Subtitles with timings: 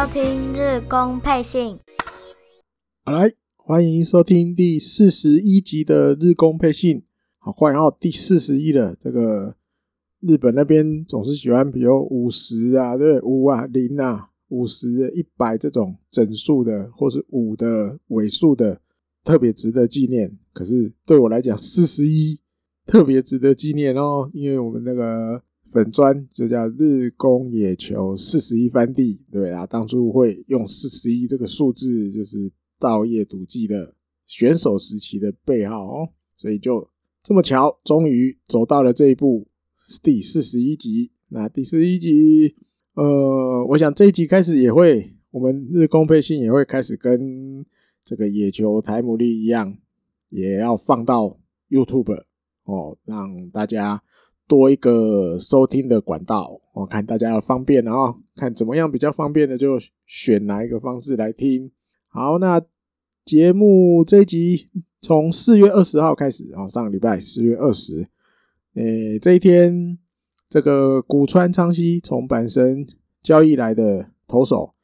[0.00, 1.78] 收听日工配信。
[3.04, 7.02] 好来，欢迎收听第四十一集的日工配信。
[7.36, 8.96] 好，欢迎到第四十一了。
[8.98, 9.56] 这个
[10.20, 18.80] 日本那边总是喜欢，比如五十啊，对，五啊，零啊，五十、一百这种整数的，或是五的尾数的，
[19.22, 20.34] 特别值得纪念。
[20.54, 22.40] 可是对我来讲，四十一
[22.86, 25.42] 特别值得纪念哦，因为我们那个。
[25.72, 33.94] 粉砖就叫日宫野球四十一番地，对啊，当初会用四十一这个数字，就是稻叶笃纪的
[34.26, 36.88] 选手时期的背号哦，所以就
[37.22, 39.46] 这么巧，终于走到了这一步，
[40.02, 41.12] 第四十一集。
[41.28, 42.56] 那第十一集，
[42.94, 47.64] 呃，我想这一集开始也会，我们日工配信也会开始跟
[48.04, 49.78] 这个野球台姆利一样，
[50.30, 52.24] 也要放到 YouTube
[52.64, 54.02] 哦，让大家。
[54.50, 61.70] 多一个收听的管道，我看大家要方便啊、哦，看怎么样比较方便的就选哪一个方式来听。
[62.08, 62.60] 好，那
[63.24, 64.68] 节目这一集
[65.00, 68.08] 从四月二十号开始啊，上个礼拜四月二十，
[68.74, 69.96] 诶，这一天
[70.48, 72.84] 这个古川昌熙从阪神
[73.22, 74.74] 交易来的投手，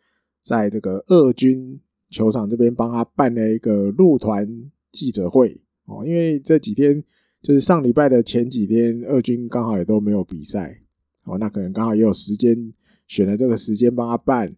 [0.41, 4.49] 在这个二军球场这边帮他办了一个入团
[4.93, 7.03] 记者会哦，因为这几天。
[7.47, 10.83] 就是上礼拜的前几天，二军刚好也都没有比赛，
[11.23, 12.75] 哦，那可能刚好也有时间
[13.07, 14.53] 选了这个时间帮他办，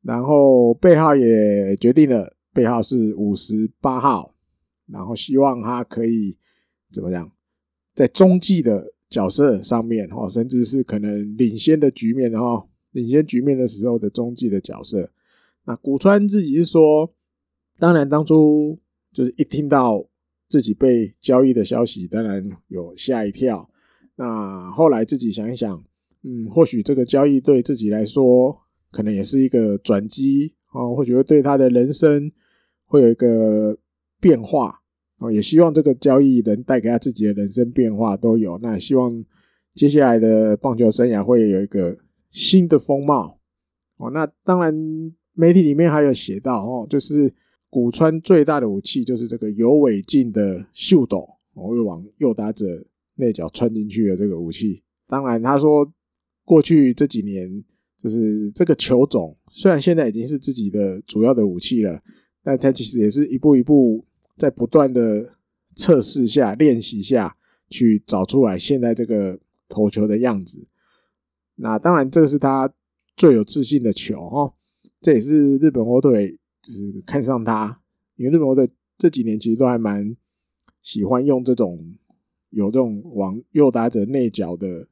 [0.00, 4.34] 然后背号也决定了，背号是五十八号，
[4.86, 6.38] 然后希望他可以
[6.90, 7.30] 怎么样，
[7.94, 15.12] 在中继的角色上面，哦，甚至是可能领先的局面，然后领先局面的时候的中继的角色。
[15.66, 17.12] 那古川自己是说，
[17.78, 18.78] 当然当初
[19.12, 20.06] 就是一听到。
[20.50, 23.70] 自己被交易的消息，当然有吓一跳。
[24.16, 25.82] 那后来自己想一想，
[26.24, 28.60] 嗯，或许这个交易对自己来说，
[28.90, 32.32] 可能也是一个转机哦，或许会对他的人生
[32.84, 33.78] 会有一个
[34.20, 34.80] 变化
[35.18, 35.30] 哦。
[35.30, 38.58] 也希望这个交易能带给他自己的人生变化都有。
[38.58, 39.24] 那希望
[39.74, 41.96] 接下来的棒球生涯会有一个
[42.32, 43.38] 新的风貌
[43.98, 44.10] 哦。
[44.10, 44.74] 那当然，
[45.32, 47.32] 媒体里面还有写到哦，就是。
[47.70, 54.82] 古川最大的武器就是这个有尾劲的秀斗，我会往右打者内角穿进去的这个武器。
[55.06, 55.88] 当然，他说
[56.44, 57.64] 过去这几年，
[57.96, 62.02] 就是这个球种虽然现在已经是自己的主要的武器了，
[62.42, 64.04] 但他其实也是一步一步
[64.36, 65.36] 在不断的
[65.76, 67.36] 测试下、练习下
[67.68, 69.38] 去找出来现在这个
[69.68, 70.66] 投球的样子。
[71.54, 72.72] 那当然，这是他
[73.16, 74.54] 最有自信的球哦，
[75.00, 76.39] 这也是日本火腿。
[76.62, 77.80] 就是看上他，
[78.16, 80.14] 因为日本火腿这几年其实都还蛮
[80.82, 81.94] 喜欢用这种
[82.50, 84.86] 有这种往右打者内角的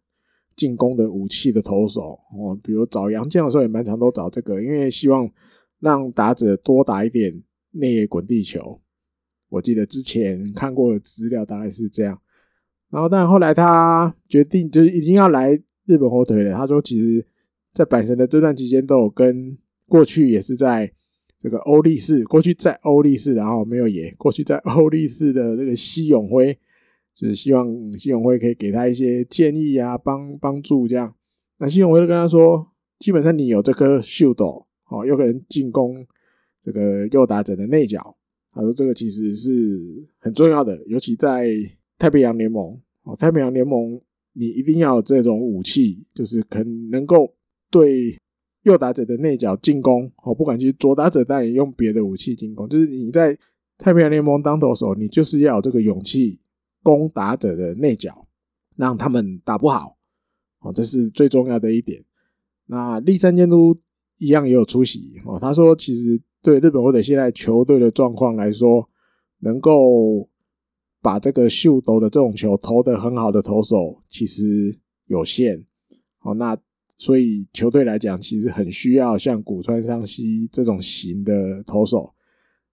[0.57, 5.31] 进攻的武器的投手哦，比如找洋将的时候也蛮常都找这个，因为希望
[5.78, 7.43] 让打者多打一点
[7.73, 8.81] 内野滚地球。
[9.51, 12.19] 我记得之前看过的资料大概是这样，
[12.89, 15.53] 然后但后来他决定就是已经要来
[15.84, 16.53] 日本火腿了。
[16.55, 17.27] 他说，其实
[17.75, 20.95] 在阪神的这段期间都有跟过去也是在。
[21.38, 24.12] 这个欧力士过去在欧力士，然后没有野。
[24.19, 26.53] 过去在欧力士的这个西永辉，
[27.15, 27.66] 就是希望
[27.97, 31.15] 西永辉可以给他一些建议啊，帮帮助这样。
[31.59, 36.04] 那西永辉就跟他说，基本上你有这颗秀斗，哦，有可能进攻
[36.60, 38.16] 这个右打者的内角。
[38.50, 41.48] 他说这个其实是很重要的，尤其在
[41.98, 44.00] 太平洋联盟，哦，太平洋联盟
[44.32, 47.32] 你一定要这种武器，就是可能能够
[47.71, 48.19] 对。
[48.63, 53.39] 右打者的内角进攻，哦，不管其实左打者当然也用别的武器进攻，就是你在
[53.79, 56.41] 太平洋联盟当投手，你就是要有这个勇气
[56.83, 58.27] 攻打者的内角，
[58.77, 59.97] 让他们打不好，
[60.59, 62.05] 哦，这是最重要的一点。
[62.67, 63.79] 那立山监督
[64.19, 68.91] 一样也有出席，哦，他说其实对日本或者现在球队的状况来说，
[69.39, 70.28] 能够
[71.01, 75.65] 把这个秀斗的这种球投得很好的投手其实有限，
[76.22, 76.59] 哦，那。
[76.98, 82.12] 所以球队来讲，其实很需要像古川尚希这种型的投手，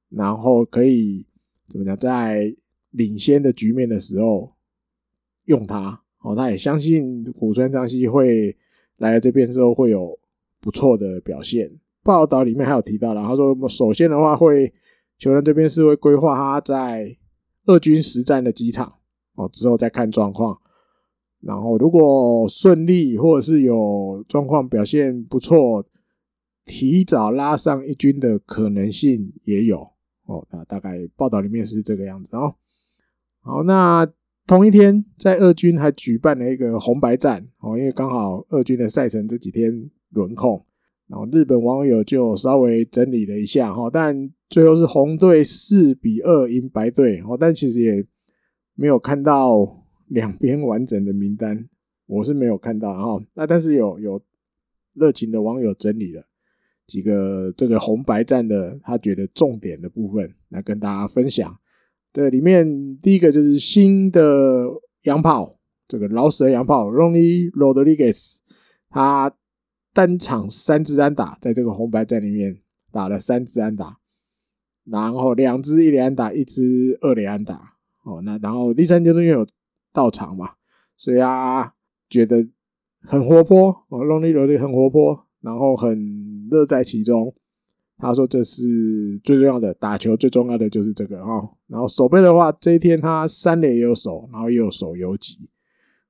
[0.10, 1.26] 然后可以
[1.70, 2.54] 怎么讲，在
[2.90, 4.52] 领先的局面的时候
[5.46, 6.02] 用他。
[6.22, 8.58] 哦，他也相信古川尚希会
[8.98, 10.18] 来这边之后会有
[10.60, 11.72] 不错的表现。
[12.02, 14.74] 报道里面还有提到了，他说首先的话会
[15.20, 17.16] 球员这边是会规划他在
[17.68, 18.92] 二军实战的几场，
[19.36, 20.60] 哦，之后再看状况。
[21.46, 25.86] 然后，如果顺利或者是有状况表现不错，
[26.66, 29.78] 提早拉上一军的可能性也有
[30.26, 30.44] 哦。
[30.52, 32.56] 那大概报道里面是这个样子哦。
[33.42, 34.12] 好，那
[34.48, 39.72] 同一天在二军还举办了一个红白战哦，因为刚好二军的赛程这几天
[40.10, 40.66] 轮空，
[41.08, 48.04] 然后日本网友就稍微整理了一下哈，但最后是红队四比二赢白队哦，但其实也
[48.74, 51.68] 没有看到两边完整的名单，
[52.06, 53.24] 我是没有看到哈。
[53.34, 54.22] 那但是有有
[54.94, 56.26] 热情的网友整理了
[56.88, 61.58] 几个这个红白战的他觉得重点的部分来跟大家分享。
[62.14, 64.70] 这里面第一个就是新的
[65.04, 68.40] 洋炮，这个老舍洋炮 Ronnie Rodriguez，
[68.90, 69.36] 他。
[69.96, 72.60] 单场三支安打，在这个红白战里面
[72.92, 73.98] 打了三支安打，
[74.84, 77.78] 然后两支一垒安打，一支二垒安打。
[78.04, 79.48] 哦，那然后第三阶段又有
[79.96, 80.52] 到场嘛，
[80.96, 81.74] 所以啊，
[82.08, 82.48] 觉得
[83.00, 87.34] 很活泼哦，Ronnie Rodriguez 很活泼，然后很乐在其中。
[87.98, 91.56] 他说这是最重要的，打球最重要的就是这个哦。
[91.68, 95.50] 然后守备的话，这一天他三垒也有守，然后也有守游击。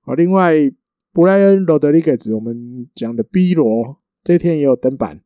[0.02, 0.74] 好，另外。
[1.16, 5.22] 布莱恩·罗德里格兹，我们讲的 B 罗，这一天也有登板，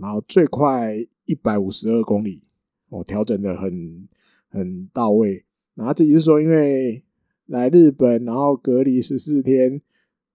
[0.00, 0.96] 然后最快
[1.26, 2.42] 一百五十二公里，
[2.88, 4.08] 哦，调整的很
[4.48, 5.44] 很到位。
[5.76, 7.04] 然后自己是说，因为
[7.46, 9.80] 来日本，然后隔离十四天，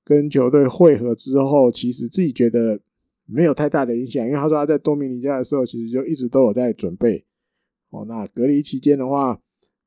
[0.03, 2.79] 跟球队会合之后，其实自己觉得
[3.25, 7.25] 没有太大的影响，因为他说他在多米尼加的时候，其实就一直都有在准备。
[7.89, 9.39] 哦，那隔离期间的话，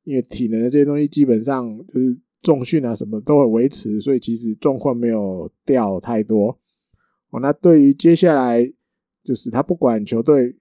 [0.03, 2.17] 因为体能的这些东西基本上就是。
[2.41, 6.55] 重训啊，什么都会维持，所以其实状况没有掉太多。
[7.31, 8.71] 哦，那对于接下来，
[9.23, 10.51] 就是他不管球队，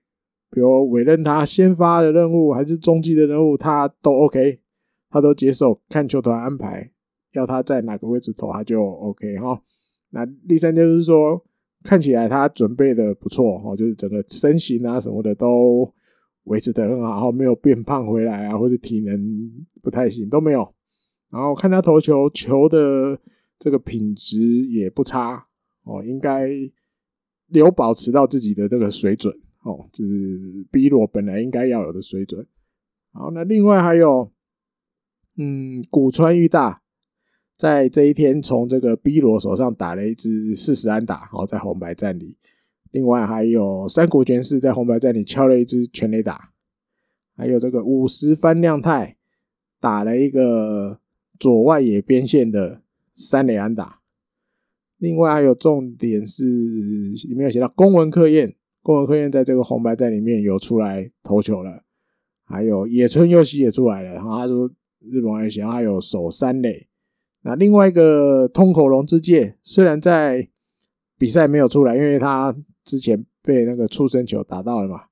[0.51, 4.61] 比如委任他先发的任务还是中继的任务，他都 OK，
[5.15, 6.91] 他都接受，看球团安排，
[7.35, 9.63] 要他在哪个位置投，他就 OK 哈。
[10.11, 11.41] 那第三就是说，
[11.85, 15.89] 看起来他准备的不错哦，就是整个身形啊什么的都
[16.47, 19.17] 维持得很好，然后没有变胖回来啊，或者体能
[19.81, 20.69] 不太行都没有。
[21.31, 23.17] 然后看他投球，球的
[23.57, 25.47] 这个品质也不差
[25.85, 26.49] 哦，应该
[27.51, 29.33] 有保持到自己的这个水准
[29.63, 32.45] 哦，这是 B 罗本来应该要有的水准。
[33.13, 34.29] 好，那另外还有，
[35.37, 36.83] 嗯，古川裕大
[37.57, 42.37] 在这一天从这个 B 罗手上打了一支四十安打，哦，在红白战里。
[42.91, 46.51] 另外还有山谷拳士在红白战里敲了一支全垒打，
[47.37, 49.17] 还有这个五十番亮太
[49.81, 51.01] 打了一个。
[51.37, 52.83] 左外野边线的
[53.13, 53.99] 三垒安打，
[54.99, 61.83] 另外还有重点是里面有写到宫文克彦，宫文克彦在这个红白战里面有出来投球了，
[62.45, 64.71] 还有野村佑希也出来了，然后他说
[65.11, 66.87] 日本还行，他有守三垒。
[67.43, 70.49] 那另外一个通口龙之介虽然在
[71.19, 72.55] 比赛没有出来，因为他
[72.85, 75.03] 之前被那个触身球打到了嘛，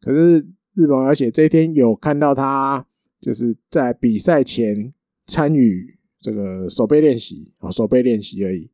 [0.00, 2.86] 可是日本而且这一天有看到他
[3.20, 4.92] 就是在比赛前。
[5.26, 8.68] 参与这个守备练习啊，守备练习而已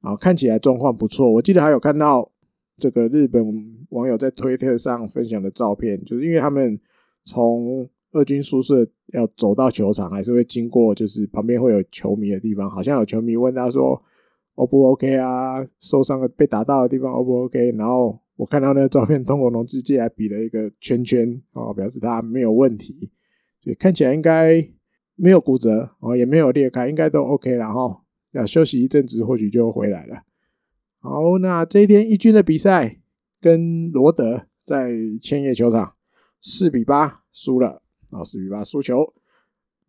[0.00, 1.30] 啊，看起来状况不错。
[1.30, 2.32] 我记得还有看到
[2.78, 3.44] 这个日本
[3.90, 6.80] 网友在推特上分享的照片，就是因为他们
[7.26, 14.02] 从二军宿舍要走到球场，还是会经过，就是旁边会有球迷的地方，好像有球迷问他说
[14.54, 15.66] ：“O 不 OK 啊？
[15.78, 23.10] 受伤了被打到的地方 O 不 OK？” 然后我看到那个照片，通口龙之介还比了一个圈圈哦，表示他没有问题，
[23.62, 24.68] 所以看起来应该。
[25.20, 28.04] 没有骨折哦，也没有裂开，应该都 OK 了哈。
[28.30, 30.22] 要休息一阵子，或许就回来了。
[31.00, 33.00] 好，那这一天一军的比赛
[33.40, 35.94] 跟罗德在千叶球场
[36.40, 39.12] 四比八输了啊，四比八输球。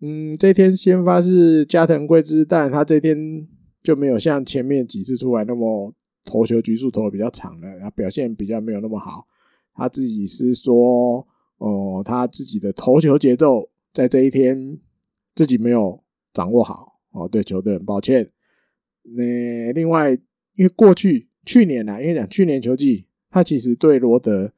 [0.02, 3.48] 嗯，这天先发是加藤贵之，但他这天
[3.84, 9.28] 就没有像前面几次出来那么投球局数投的比较长了，然后表现比较没有那么好。
[9.74, 14.80] 他自己是说，哦，他自己的投球节奏在这一天。
[15.36, 18.30] 自己没有掌握好哦，对球队很抱歉。
[19.04, 20.12] 那另外，
[20.56, 24.52] 因为过去去年啊，因为讲去年球季，他其实对罗德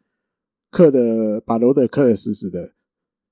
[0.72, 2.74] 克的把罗德克的死死的，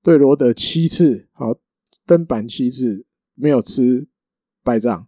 [0.09, 1.55] 对罗德七次好
[2.03, 4.07] 登板七次没有吃
[4.63, 5.05] 败仗，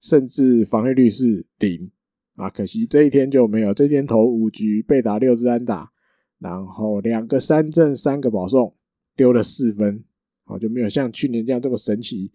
[0.00, 1.92] 甚至防御率是零
[2.34, 2.50] 啊。
[2.50, 5.92] 可惜这一天就没有，这一天投五局被打六支安打，
[6.40, 8.74] 然后两个三振三个保送，
[9.14, 10.02] 丢了四分。
[10.46, 12.32] 哦，就没有像去年这样这么神奇，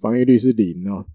[0.00, 1.06] 防御率是零哦。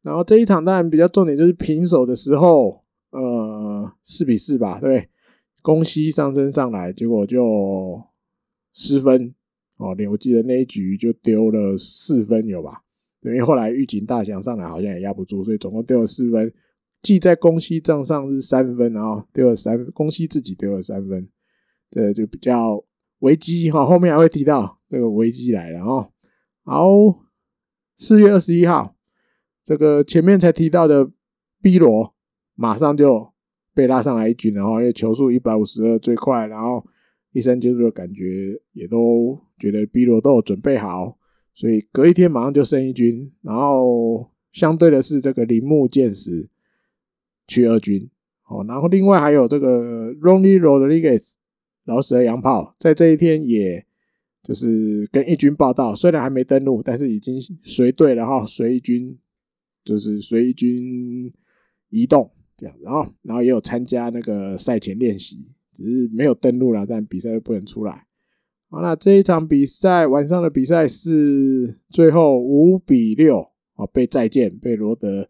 [0.00, 5.10] 然后这一场当然比较重点就是平手的时候，呃，四比四吧，对，
[5.60, 8.02] 攻西上升上来，结果就
[8.72, 9.34] 失分
[9.76, 9.94] 哦。
[9.96, 12.82] 你我记得那一局就丢了四分有吧？
[13.22, 16.52] 因为后来预警大翔上来好像也压不住，所以总共丢了四分。
[17.02, 21.28] 记在公西账上是三分，然后丢了三公，西自己丢了三分，
[21.90, 22.84] 这就比较
[23.18, 23.84] 危机哈。
[23.84, 24.78] 后面还会提到。
[24.90, 26.12] 这个危机来了哦，
[26.62, 26.86] 好，
[27.96, 28.94] 四月二十一号，
[29.64, 31.10] 这个前面才提到的
[31.60, 32.14] B 罗
[32.54, 33.32] 马上就
[33.74, 36.86] 被拉上来一局，然后因为球速一百五十二最快，然后
[37.34, 41.18] 立山监督的感觉也都觉得 B 罗都有准备好，
[41.52, 46.48] 所以隔一天马上就升一军，然后相对的是这个铃木健史
[47.48, 48.08] 去二军，
[48.48, 51.34] 哦，然后另外还有这个 Ronnie Rodriguez
[51.84, 53.84] 老死的洋炮，在这一天也
[54.42, 59.18] 就是跟一军报道，虽然还没登陆，但是已经随队了哈，随一军
[59.84, 61.32] 就是随一军
[61.90, 62.30] 移动。
[62.56, 68.06] 这样，然后，然后也有参加那个赛前练习，只是没有登录了，但比赛又不能出来。
[68.70, 75.28] 好，那这一场比赛晚上的比赛是最后五比六哦，被再见，被罗德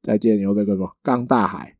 [0.00, 1.76] 再见由这个什么刚大海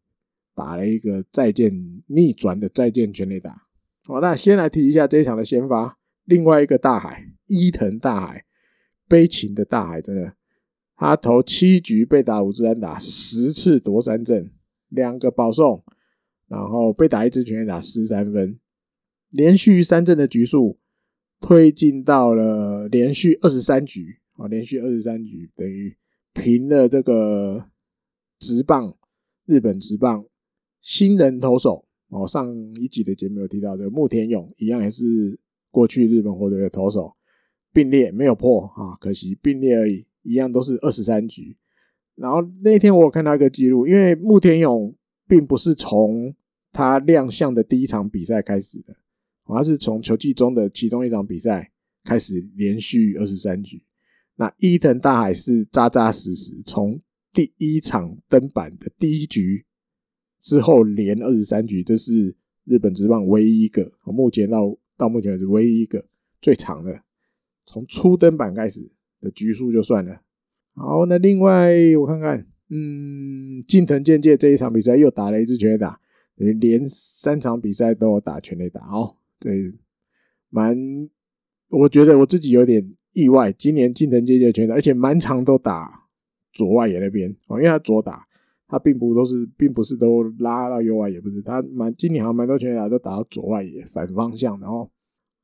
[0.55, 3.67] 打了一个再见逆转的再见全垒打。
[4.05, 8.45] 好，那先来提一下这一场的先发，另外一个大海伊藤大海，
[9.09, 10.35] 悲情的大海，真的，
[10.97, 14.51] 他投七局被打五支安打，十次夺三振。
[14.89, 15.83] 两个保送，
[16.53, 18.59] 然后被打一支全垒打失三分，
[19.31, 20.79] 连续三阵的局数
[21.41, 25.97] 推进到了连续二十三局啊，连续二十三局等于
[26.35, 27.71] 平了这个
[28.39, 28.95] 直棒
[29.47, 30.27] 日本直棒
[30.83, 32.27] 新人投手哦。
[32.27, 35.41] 上一集的节目有提到这个牧田勇一样也是
[35.71, 37.15] 过去日本火腿的投手，
[37.73, 41.57] 并列没有破啊，可惜并列而已，一样都是二十三局。
[42.15, 44.95] 然后那天我有看到一个记录，因为牧田勇
[45.27, 46.35] 并不是从
[46.73, 48.97] 他亮相的第一场比赛开始的，
[49.45, 51.71] 他是从球季中的其中一场比赛
[52.03, 53.85] 开始连续二十三局。
[54.37, 57.01] 那伊藤大海是扎扎实实从
[57.33, 59.65] 第一场登板的第一局
[60.41, 66.05] 之后连二十三局，这是日本职棒唯一一个，目前到到目前为止唯一一个
[66.41, 67.03] 最长的，
[67.67, 70.23] 从初登板开始的局数就算了。
[70.75, 76.01] 好，那另外我看看，嗯，近藤健介这一场比赛又打了一支全垒打，
[76.43, 79.15] 等于连三场比赛都有打全垒打哦。
[79.39, 79.73] 对，
[80.51, 80.77] 蛮，
[81.69, 86.09] 我觉得我自己有点意外，今年近藤健介全垒，而且满场都打
[86.53, 88.27] 左外野那边哦，因为他左打，
[88.67, 94.91] 他并不都是，并不是都拉到右外野，不是，他蛮今年好像蛮多全垒打都打到左外野反方向的哦。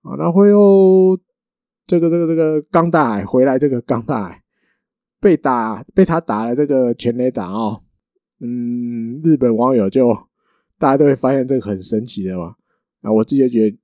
[0.02, 1.16] 啊，那会有
[1.86, 4.42] 这个这个这个冈大海回来，这个冈大海。
[5.20, 7.82] 被打被他打了这个全垒打哦，
[8.40, 10.08] 嗯，日本网友就
[10.78, 12.56] 大家都会发现这个很神奇的嘛。
[13.02, 13.78] 啊，我自己就觉得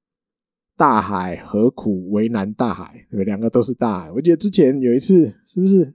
[0.76, 3.06] 大海何苦为难大海？
[3.10, 4.12] 对，两个都是大海。
[4.12, 5.94] 我记得之前有一次是不是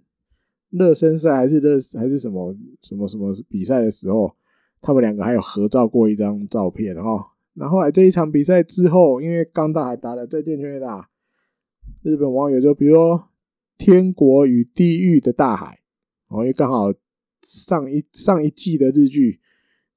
[0.70, 4.36] 热身赛还是热还是什么什么什么比赛的时候，
[4.82, 7.26] 他们两个还有合照过一张照片哦。
[7.54, 11.10] 然后来这一场比赛之后，因为冈大海打了再见全垒打，
[12.04, 13.26] 日本网友就比如说。
[13.82, 15.80] 天国与地狱的大海，
[16.28, 16.94] 哦，因为刚好
[17.42, 19.40] 上一上一季的日剧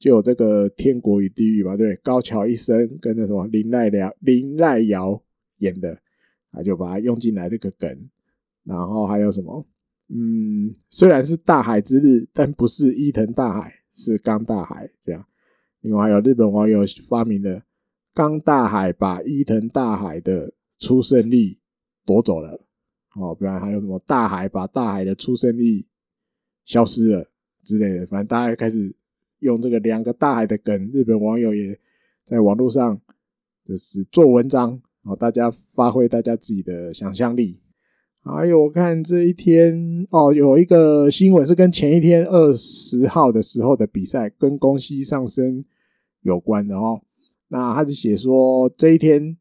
[0.02, 5.22] 就有这个天国与地狱嘛，对，高桥一生跟那什么林濑遥林濑遥
[5.58, 5.96] 演的，
[6.50, 7.88] 啊，就把它用进来这个梗。
[8.64, 9.64] 然后还有什么？
[10.08, 15.24] 嗯，虽然是大海之日，但不是伊藤大海，是冈大海这样。
[15.82, 17.62] 另外还有日本网友发明的
[18.12, 21.60] 冈大海把伊藤大海的出生力
[22.04, 22.60] 夺走了。
[23.14, 25.86] 哦，不然还有什么大海把大海的出生率
[26.64, 27.30] 消失了
[27.62, 28.92] 之类的，反正大家开始
[29.42, 31.78] 用这个两个大海的梗，日本网友也
[32.24, 32.98] 在网络上
[33.62, 37.60] 就是做文章，哦，大家发挥大家自己的想象力。
[38.24, 45.62] 还有我看这一天哦，有一个新闻是跟前一天二十号的时候的比赛跟宫西上升
[46.22, 47.02] 有关的哦。
[47.48, 49.36] 那他是写说这一天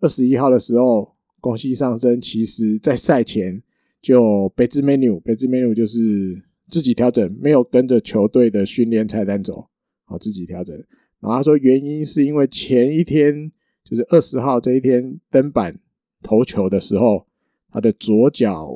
[0.00, 1.16] 二十一号的时候。
[1.38, 3.62] 宫西上升其实在赛前
[4.02, 9.68] 就别 menu，别 menu 就是自己调整，没有跟着球队的训练菜单走，
[10.04, 10.76] 好自己调整。
[11.20, 13.50] 然后他说原因是因为前一天
[13.84, 15.78] 就是二十号这一天登板
[16.22, 17.26] 投球的时候，
[17.70, 18.70] 他的左脚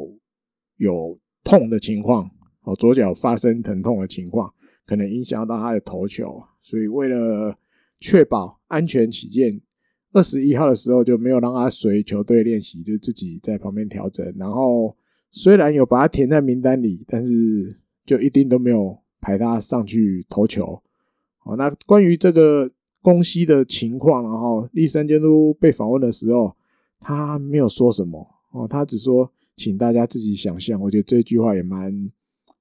[0.76, 2.30] 有痛的情况，
[2.62, 4.52] 哦，左脚发生疼痛的情况，
[4.86, 7.58] 可能影响到他的投球，所以为了
[7.98, 9.60] 确保安全起见。
[10.12, 14.34] 二十一号的时候就没有让他随球队练习，就自己在旁边调整。
[14.36, 14.96] 然后
[15.30, 20.82] 虽然有把他填在名单里，但是就一定都没有排他上去投球。
[21.38, 22.70] 好，那关于这个
[23.00, 26.54] 宫西的情况，然后立山监督被访问的时候，
[26.98, 30.80] 他没有说什么哦，他只说请大家自己想象。
[30.80, 32.10] 我觉得这句话也蛮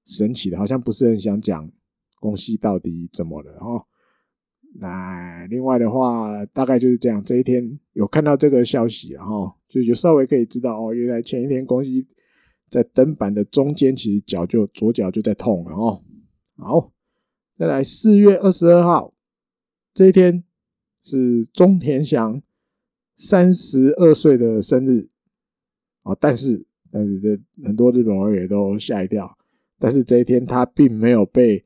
[0.06, 1.70] 神奇的，好像不是很想讲
[2.20, 3.84] 宫西到底怎么了哦。
[4.76, 7.24] 那另外的话，大概就是这样。
[7.24, 12.06] 这一天有看到这个消息，然后就就稍微可以知道哦，原来前一天宫西
[12.70, 16.04] 在登板的中间，其实脚就左脚就在痛了哦。
[16.56, 16.92] 好，
[17.58, 19.14] 再来四月二十二号，
[19.94, 20.44] 这一天
[21.02, 22.42] 是中田翔
[23.16, 25.10] 三十二岁的生日
[26.04, 29.38] 啊，但是但是这很多日本网友也都吓一跳，
[29.78, 31.66] 但是这一天他并没有被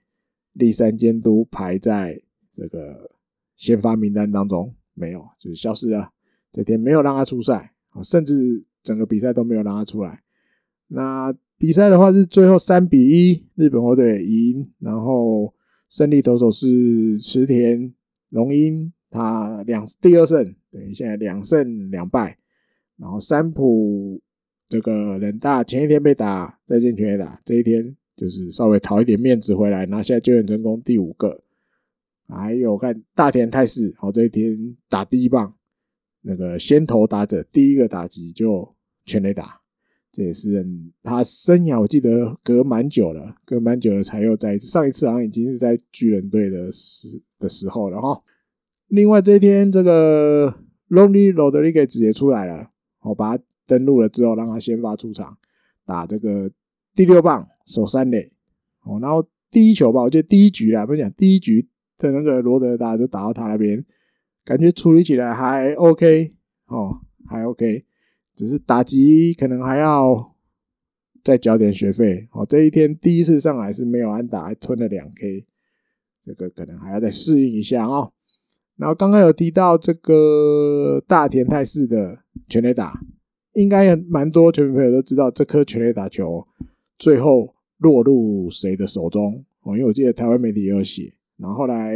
[0.53, 3.11] 立山监督排在这个
[3.55, 6.11] 先发名单当中，没有，就是消失了。
[6.51, 10.22] 这天没有让他出赛啊，甚至整个比赛都没有让他出来。
[10.95, 15.51] 那比赛的话是最后三比一，日本火腿赢，然后
[15.89, 17.91] 胜利投手是池田
[18.29, 22.37] 龙英，他两第二胜，等于现在两胜两败。
[22.95, 24.21] 然后三浦
[24.67, 31.41] 这个人大前一天被打再见全垒打，这一天就是稍微讨一点面子回来，拿下救援成功第五个。
[32.27, 35.55] 还有看大田泰示，好，这一天打第一棒，
[36.21, 39.62] 那个先头打者第一个打击就全垒打。
[40.15, 40.63] 这也是
[41.01, 44.67] 他生涯，我记得隔蛮久了，隔蛮久了才又再一次。
[44.67, 48.21] 上一次好像已经是在巨人队的时的时候了哈。
[48.89, 50.53] 另外这一天，这个
[50.89, 52.69] Lonnie Rodriguez 也出来了，
[53.01, 55.35] 我把他登录了之后，让他先发出场
[55.83, 56.51] 打这个
[56.93, 58.31] 第六棒守三垒。
[58.83, 61.67] 哦，然后第一球吧，我觉得第一局啦，不是讲第一局
[61.97, 63.83] 的那个罗德达就打到他那边，
[64.45, 66.35] 感觉处理起来还 OK
[66.67, 67.83] 哦，还 OK。
[68.35, 70.35] 只是打击可能还要
[71.23, 72.45] 再交点学费哦。
[72.45, 75.45] 这一天第一次上来是没有安打，还吞了两 K，
[76.19, 78.11] 这个可能还要再适应一下哦。
[78.75, 82.99] 然后刚刚有提到这个大田泰示的全垒打，
[83.53, 86.47] 应该蛮多球迷朋友都知道这颗全垒打球
[86.97, 89.77] 最后落入谁的手中哦。
[89.77, 91.95] 因为我记得台湾媒体也有写，然后后来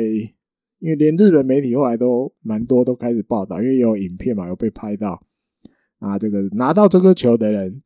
[0.80, 5.27] 因为连日本媒体后来都蛮多都开始报道，因为有影片嘛，有被拍到。
[6.00, 7.82] 啊，这个拿到这颗球的人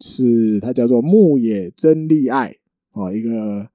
[0.00, 2.54] 是她叫做牧野真利爱
[2.92, 3.70] 哦，一个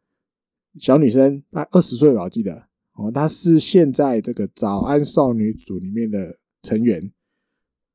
[0.77, 7.11] 小女生，她二十岁吧，我记得哦，她是现在这个早安少女组里面的成员，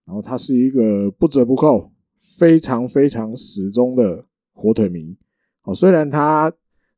[0.04, 1.92] 然后她是一个不折不扣、
[2.38, 5.16] 非常非常死忠的火腿迷
[5.62, 5.72] 哦。
[5.72, 6.52] 虽然她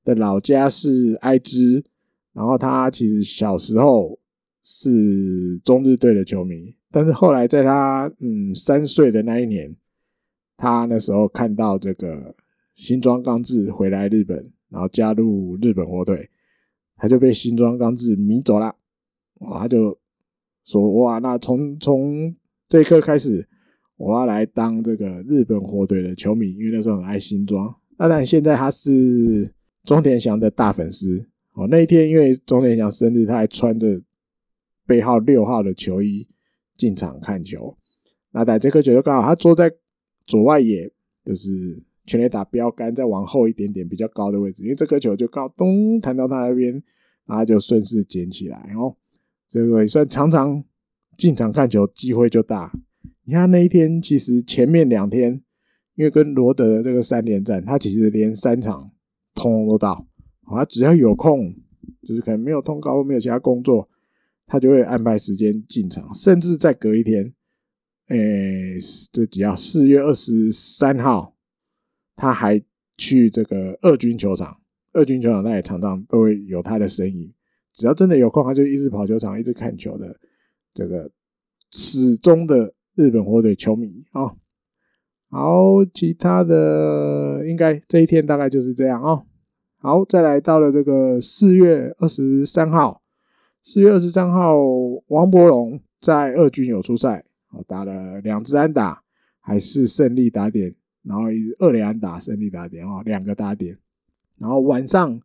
[0.04, 1.84] 的老家是爱知，
[2.32, 4.18] 然后她其实小时候
[4.62, 6.74] 是中日队的球迷。
[6.90, 9.76] 但是后来，在他嗯三岁的那一年，
[10.56, 12.34] 他那时候看到这个
[12.74, 16.30] 新庄刚志回来日本，然后加入日本火腿，
[16.96, 18.74] 他就被新庄刚志迷走了。
[19.40, 19.98] 哇，他就
[20.64, 22.34] 说：“哇，那从从
[22.66, 23.46] 这一刻开始，
[23.98, 27.74] 我要来当这个日本火腿的球迷，因为那时候很爱新庄。
[27.98, 29.52] 当然，现在他是
[29.84, 31.28] 中田翔的大粉丝。
[31.52, 34.00] 哦，那一天因为中田翔生日，他还穿着
[34.86, 36.26] 背号六号的球衣。”
[36.78, 37.76] 进场看球，
[38.30, 39.70] 那打这颗球就刚好他坐在
[40.24, 40.90] 左外野，
[41.24, 46.82] 就是全垒打标杆再往后一点点比较高的位置，因为这颗球就刚咚弹到他那边，
[47.26, 48.96] 然后就顺势捡起来哦。
[49.48, 50.62] 这个也算常常
[51.16, 52.72] 进场看球机会就大。
[53.24, 55.42] 你看那一天其实前面两天，
[55.96, 58.92] 因为跟罗德的这个三连战，他其实连三场
[59.34, 60.06] 通通都到，
[60.46, 61.54] 他只要有空，
[62.02, 63.88] 就是可能没有通告或没有其他工作。
[64.48, 67.34] 他就会安排时间进场，甚至再隔一天，
[68.08, 68.78] 诶，
[69.12, 71.36] 这只要四月二十三号，
[72.16, 72.60] 他还
[72.96, 74.62] 去这个二军球场，
[74.94, 77.30] 二军球场那里常常都会有他的身影。
[77.74, 80.18] 只要真的有空，他就一直跑球场，一直看球的
[80.72, 81.10] 这个
[81.70, 84.34] 始终的日本火腿球迷啊。
[85.28, 89.22] 好，其他的应该这一天大概就是这样啊。
[89.76, 93.02] 好，再来到了这个四月二十三号。
[93.60, 94.56] 四月二十三号，
[95.08, 97.24] 王柏融在二军有出赛，
[97.66, 99.02] 打了两支安打，
[99.40, 101.24] 还是胜利打点，然后
[101.58, 103.76] 二连安打胜利打点哦，两个打点。
[104.38, 105.20] 然后晚上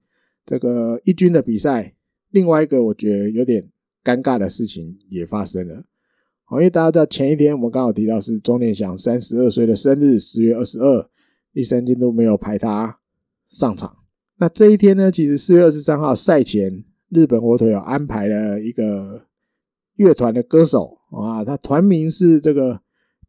[0.46, 1.94] 这个一军的比赛，
[2.32, 3.70] 另外一个我觉得有点
[4.04, 5.86] 尴尬的事情也发生了，
[6.52, 11.10] 因为大家知道前一天我们刚好提到是中田翔三十二岁的生日，十月二十二，
[11.54, 13.00] 立山监督没有排他
[13.48, 14.00] 上场。
[14.38, 16.84] 那这一天呢，其实四月二十三号赛前。
[17.14, 19.28] 日本火腿有安排了一个
[19.98, 22.82] 乐团的歌手啊，他团名是这个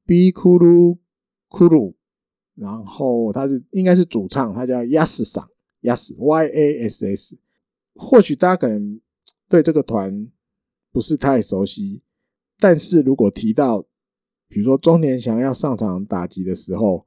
[0.07, 0.97] B Kuru
[1.51, 1.92] Kuru，
[2.55, 5.47] 然后他是应该是主唱，他叫 YASU 桑
[5.83, 7.38] Y A S S。
[7.94, 8.99] 或许大家可能
[9.51, 10.29] 对这个团
[10.90, 12.01] 不是太熟悉，
[12.59, 13.83] 但是如果提到，
[14.49, 17.05] 比如说中田翔要上场打击的时候，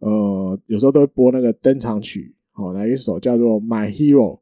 [0.00, 4.40] 呃，有时候都会播那个登场曲，哦，来一首叫做 My Hero。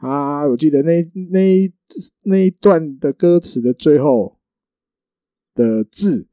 [0.00, 1.72] 啊，我记得那那
[2.22, 4.38] 那一段的歌词的最后
[5.54, 6.26] 的字，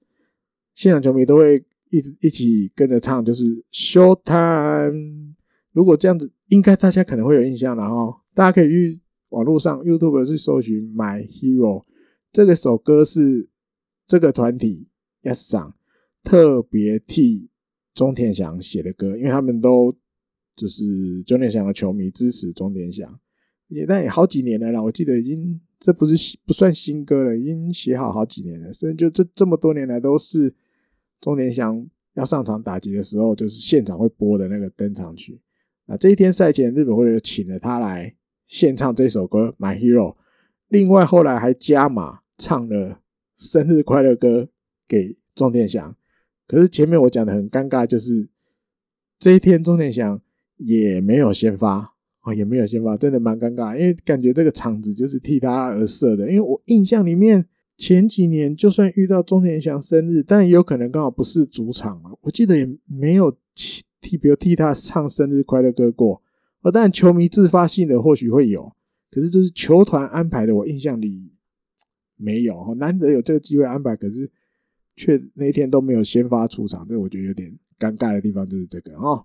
[0.73, 5.33] 现场球迷都会一直一起跟着唱，就是 Showtime。
[5.73, 11.83] 如果这样子，应该大家可能会有印象，然后大家可以去网络上 YouTube 去搜寻 My Hero，
[12.31, 13.49] 这个首歌是
[14.07, 14.87] 这个团体
[15.23, 15.75] Yes 桑
[16.23, 17.49] 特别替
[17.93, 19.93] 中田翔写的歌，因为他们都
[20.55, 23.19] 就是中田翔的球迷，支持中田翔，
[23.67, 30.53] 也但也好几年了啦，我记得已经这不是不算新歌了，已经写好好几年了，甚至就这这么多年来都是
[31.21, 35.39] 中田翔要上场打击的时候，就是现场会播的那个登场曲。
[35.85, 38.15] 那这一天赛前，日本会请了他来。
[38.49, 40.13] 献唱这首歌《My Hero》，
[40.69, 43.01] 另外后来还加码唱了
[43.35, 44.47] 生日快乐歌
[44.87, 45.97] 给中田翔。
[46.47, 48.29] 可是前面我讲的很尴尬，就是
[49.19, 50.21] 这一天中田翔
[50.55, 51.96] 也没有先发
[52.27, 56.29] 哦，也没有先发，真的蛮尴尬，因为感觉这个场子就是替他而设的。
[56.29, 57.45] 因为我印象里面
[57.77, 63.31] 前几年就算遇到中田翔生日，但也有可能刚好不是主场啊，我记得也没有
[64.01, 66.21] 替，比如替他唱生日快乐歌过。
[66.63, 68.73] 哦，但球迷自发性的或许会有，
[69.09, 71.31] 可是就是球团安排的，我印象里
[72.17, 72.75] 没有。
[72.75, 74.29] 难得有这个机会安排，可是
[74.97, 79.23] 却那天都没有先发出场，这我觉得有点尴尬的地方就是这个哦。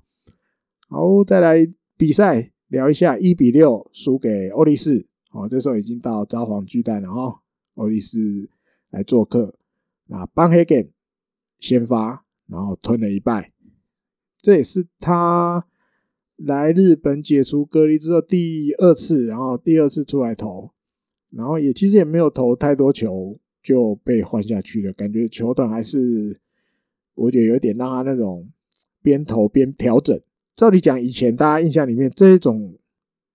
[0.89, 5.07] 好，再来比赛聊一下，一比六输给欧力士。
[5.33, 7.43] 哦，这时候已经到札幌巨蛋了哈，
[7.75, 8.49] 欧力士
[8.89, 9.55] 来做客，
[10.07, 10.91] 那邦黑根
[11.61, 13.53] 先发，然后吞了一败，
[14.41, 15.67] 这也是他。
[16.37, 20.71] 来日本解除隔离之后第二次，然后第二次出来投，
[21.31, 26.41] 然后也其实也没有投太多球就被换下去了，感觉球团还是
[27.15, 28.51] 我觉得有点让他那种
[29.03, 30.19] 边投边调整。
[30.55, 32.79] 照理讲，以前大家印象里面这一种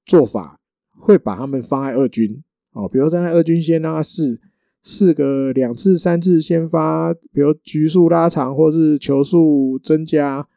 [0.05, 0.59] 做法
[0.97, 4.39] 会把他们放在二军哦，比如站在二军先让他试
[4.83, 10.47] 试个两次三次先发，比如局数拉长或是球数增加。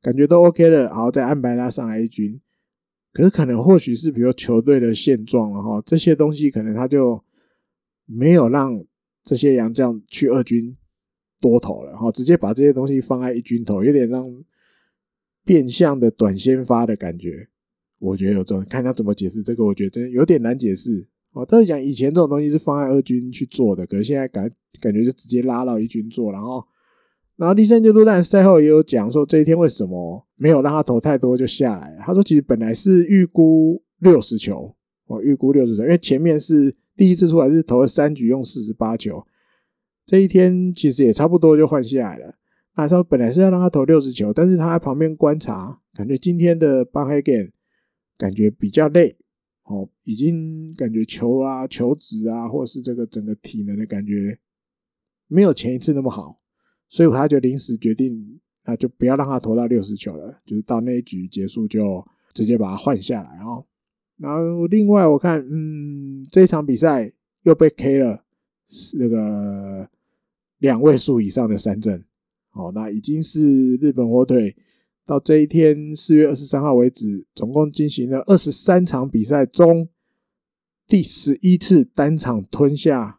[0.00, 2.40] 感觉都 OK 了，好，再安排他上来一军。
[3.12, 7.20] 可是可能或许是比如球队的现状了哈，这些东西可能他就
[8.06, 8.80] 没有让
[9.24, 10.76] 这些洋将去二军
[11.40, 14.24] 多投了哈，直接把这些东西放在一军投，有点让
[15.48, 17.48] 变相的短先发的感觉。
[17.98, 21.08] 我觉得有这种，看他怎么解释这个，我觉得真有点难解释。
[21.32, 26.62] 哦，照理讲以前这种东西是放在二军去做的，可是现在感感觉就直接拉到一军做，然后。
[27.36, 31.96] 然后第三阶段赛后也有讲说，这一天为什么没有让他投太多就下来？
[32.00, 34.74] 他说其实本来是预估六十球，
[35.06, 39.24] 我预估六十球，因为前面是第一次出来是投了三局用四十八球，
[40.04, 42.37] 这一天其实也差不多就换下来了。
[42.78, 47.52] 他说本来是要让他投六十球，但是他在旁边观察，感觉今天的邦黑根
[48.16, 49.16] 感觉比较累，
[49.64, 54.38] 哦，已经感觉球啊、球质啊，或是这个整个体能的感觉
[55.26, 56.40] 没有前一次那么好。
[56.88, 63.66] 所以他就临时决定，那就不要让他投到六十球了，就是到那一局结束就直接把他换下来哦。
[64.18, 67.12] 然后另外我看，嗯，这场比赛
[67.42, 68.24] 又被 K 了
[68.96, 69.90] 那个
[70.58, 72.04] 两位数以上的三振，
[72.52, 74.56] 哦，那已经是日本火腿
[75.06, 79.88] 到这一天四月二十三号为止，总共进行了二十三场比赛中
[80.86, 83.16] 第十一次单场吞下。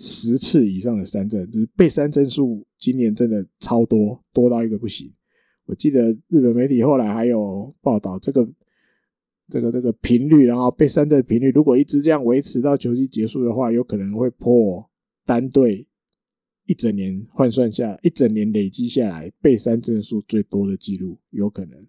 [0.00, 5.12] 十次以上的三振，就是被三振数，今年真的超多，多到一个不行。
[5.64, 8.48] 我记得日本媒体后来还有报道，这个
[9.50, 14.88] 这个这个频率，然后被三振频率，如果一直这样维持到球季结束的话，有可能会破
[15.26, 15.87] 单队
[16.68, 21.84] 一整年换算下来，一整年累积下来被三振数最多的记录，有可能。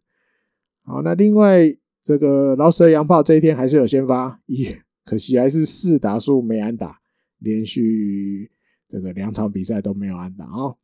[0.83, 6.99] 好，那另外这个饶舌洋炮这一天还是有先发，咦，可惜还是四打数没安打。
[7.39, 8.51] 连续
[8.85, 10.77] 这个两场比赛都没有安打哦，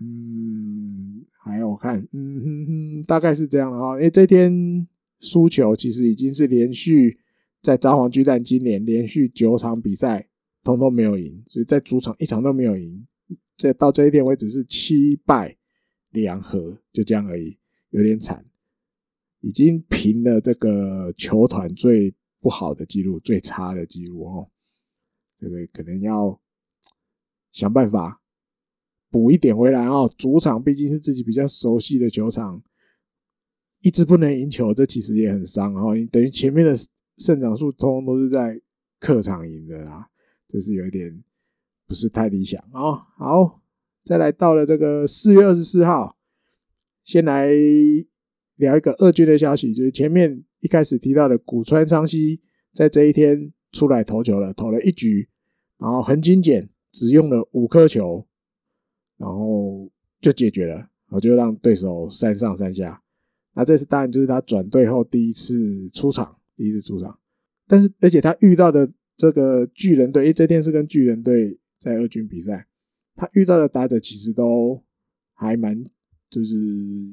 [0.00, 3.96] 嗯，还有我看，嗯哼哼，大概是这样的哈。
[3.96, 4.86] 因为这天
[5.18, 7.18] 输球其实已经是连续
[7.60, 10.28] 在札幌巨蛋今年连续九场比赛
[10.62, 13.06] 通通没有赢，所以在主场一场都没有赢。
[13.56, 15.56] 这到这一点为止是七败
[16.10, 17.58] 两和，就这样而已，
[17.90, 18.44] 有点惨，
[19.40, 24.50] 已经平了这个球团最不好的记录，最差的记录哦。
[25.36, 26.40] 这个可能要
[27.50, 28.22] 想办法
[29.10, 30.12] 补一点回来哦。
[30.16, 32.62] 主场毕竟是自己比较熟悉的球场，
[33.80, 35.74] 一直不能赢球，这其实也很伤。
[35.74, 36.72] 哦你等于前面的
[37.18, 38.60] 胜场数通通都是在
[38.98, 40.08] 客场赢的啦，
[40.52, 41.24] 这是有一点
[41.86, 43.00] 不是太理想哦。
[43.16, 43.62] 好，
[44.04, 46.18] 再来到了这个四月二十四号，
[47.02, 47.48] 先来
[48.56, 52.42] 聊一个二军的消息，就是前面一开始提到的古川昌熙，
[52.74, 55.30] 在这一天出来投球了，投了一局。
[55.78, 58.28] 然后很精简，只用了五颗球，
[59.16, 63.02] 然后就解决了，我就让对手三上三下。
[63.54, 67.18] 那这次当然就是他转队后第一次出场，第一次出场。
[67.66, 72.66] 但是而且他遇到的这个巨人队，因为这天是跟巨人队在二军比赛，
[73.14, 74.82] 他遇到的打者其实都
[75.32, 75.80] 还蛮
[76.28, 76.56] 就是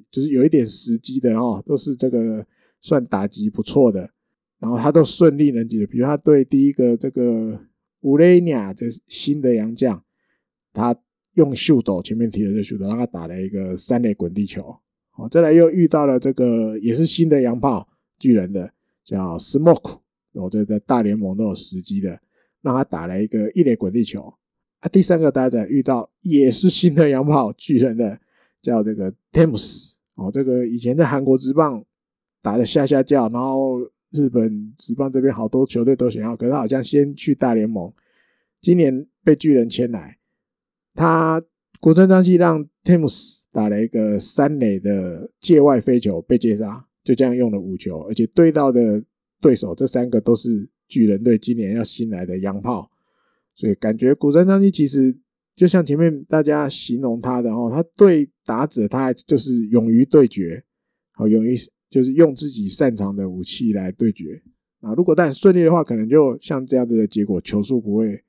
[0.10, 2.48] 就是有一点时机的哦，都是这个
[2.82, 4.10] 算打击不错的，
[4.58, 7.68] 然后他都顺利能击的，比如他对第一个这个
[8.00, 10.04] 乌雷尼亚这新的洋将，
[10.74, 11.00] 他
[11.36, 14.64] 用秀斗前面提的这秀斗让他打了一个三垒滚地球。
[15.16, 20.00] 哦，再来又遇到了这个也是新的洋炮巨人的叫 Smoke，
[20.34, 22.20] 我这在大联盟都有时机的，
[22.62, 24.34] 让他打了一个一垒滚地球。
[24.80, 28.20] 啊，第三个大家遇到也是新的洋炮巨人的
[28.62, 31.84] 叫这个 Tams 哦，这个以前在韩国职棒
[32.42, 33.80] 打的下下叫，然后
[34.12, 37.94] 日本职棒这边好多球队都想要，可是他好像先去大联盟，
[38.62, 40.18] 今年被巨人签来，
[40.94, 41.44] 他。
[41.82, 49.02] 国村彰稀让 Tams 打了一个三垒的界外飞球被接杀，就这样用了五球，而且对到的
[49.42, 52.90] 对手这三个都是巨人队今年要新来的洋炮，
[53.56, 55.18] 所以感觉古村彰稀其实
[55.56, 60.64] 就像前面大家形容他的哦，他对打者他还就是勇于对决，
[61.14, 61.56] 好勇于
[61.90, 64.42] 就是用自己擅长的武器来对决
[64.82, 64.94] 啊。
[64.94, 68.24] 如果但顺利的话，可能就像这样子的结果，球数不会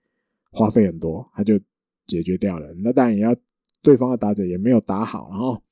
[0.52, 1.58] 花费很多，他就。
[2.06, 3.36] 解决掉了，那当然也要
[3.82, 5.62] 对方的打者也没有打好，然后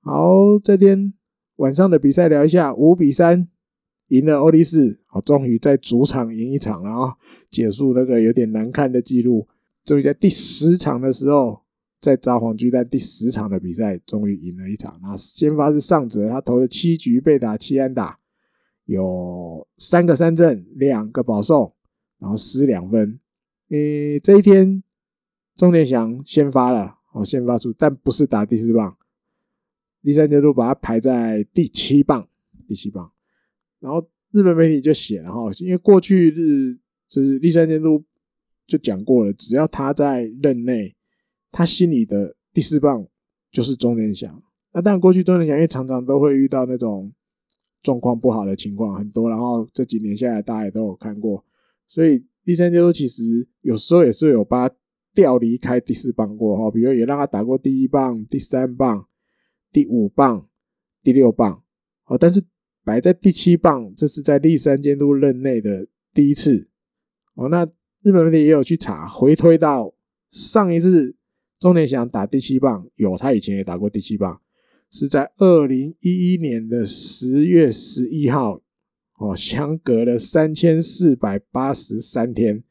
[0.00, 1.12] 好，这天
[1.56, 3.46] 晚上的比赛聊一下，五比三
[4.12, 7.16] 赢了欧力士，好，终于在主场赢一场了啊，
[7.50, 9.48] 结束那个有点难看的记录，
[9.84, 11.62] 终于在第十场的时候，
[11.98, 14.94] 在札幌巨蛋第十场的比赛终于赢了一场。
[15.00, 18.18] 那先发是上泽，他投了七局被打七安打，
[18.84, 21.72] 有三个三振，两个保送，
[22.18, 23.18] 然后失两分。
[23.70, 24.82] 诶，这一天。
[25.54, 28.96] 钟点祥先发了，哦，先发出，但不是打第四棒，
[30.00, 32.26] 栗山监督把他排在第七棒，
[32.66, 33.11] 第七棒。
[33.82, 36.74] 然后日本媒体就写了哈，因为过去日
[37.08, 38.02] 就是立山监督
[38.66, 40.94] 就讲过了，只要他在任内，
[41.50, 43.06] 他心里的第四棒
[43.50, 44.42] 就是钟田祥。
[44.72, 47.12] 那当然，过去钟田祥因为常常都会遇到那种
[47.82, 51.44] 状况不好的情况很多，然后这几年下来大家也都有看过，
[51.86, 54.74] 所以立山监督其实有时候也是有把他。
[55.14, 59.06] 调离开第四棒过哈，比如也让他打过第一棒、第三棒、
[59.70, 60.48] 第五棒、
[61.02, 61.62] 第六棒，
[62.06, 62.42] 哦，但是
[62.84, 66.68] 摆在第七棒，这是在立山监督任内的第一次
[67.34, 67.48] 哦。
[67.48, 67.64] 那
[68.02, 69.94] 日本媒体也有去查，回推到
[70.30, 71.16] 上一次
[71.58, 74.40] 钟田祥打第七棒，有他以前也打过第七棒，
[74.90, 78.60] 是在二零一一年的十月十一号，
[79.18, 82.62] 哦，相隔了三千四百八十三天。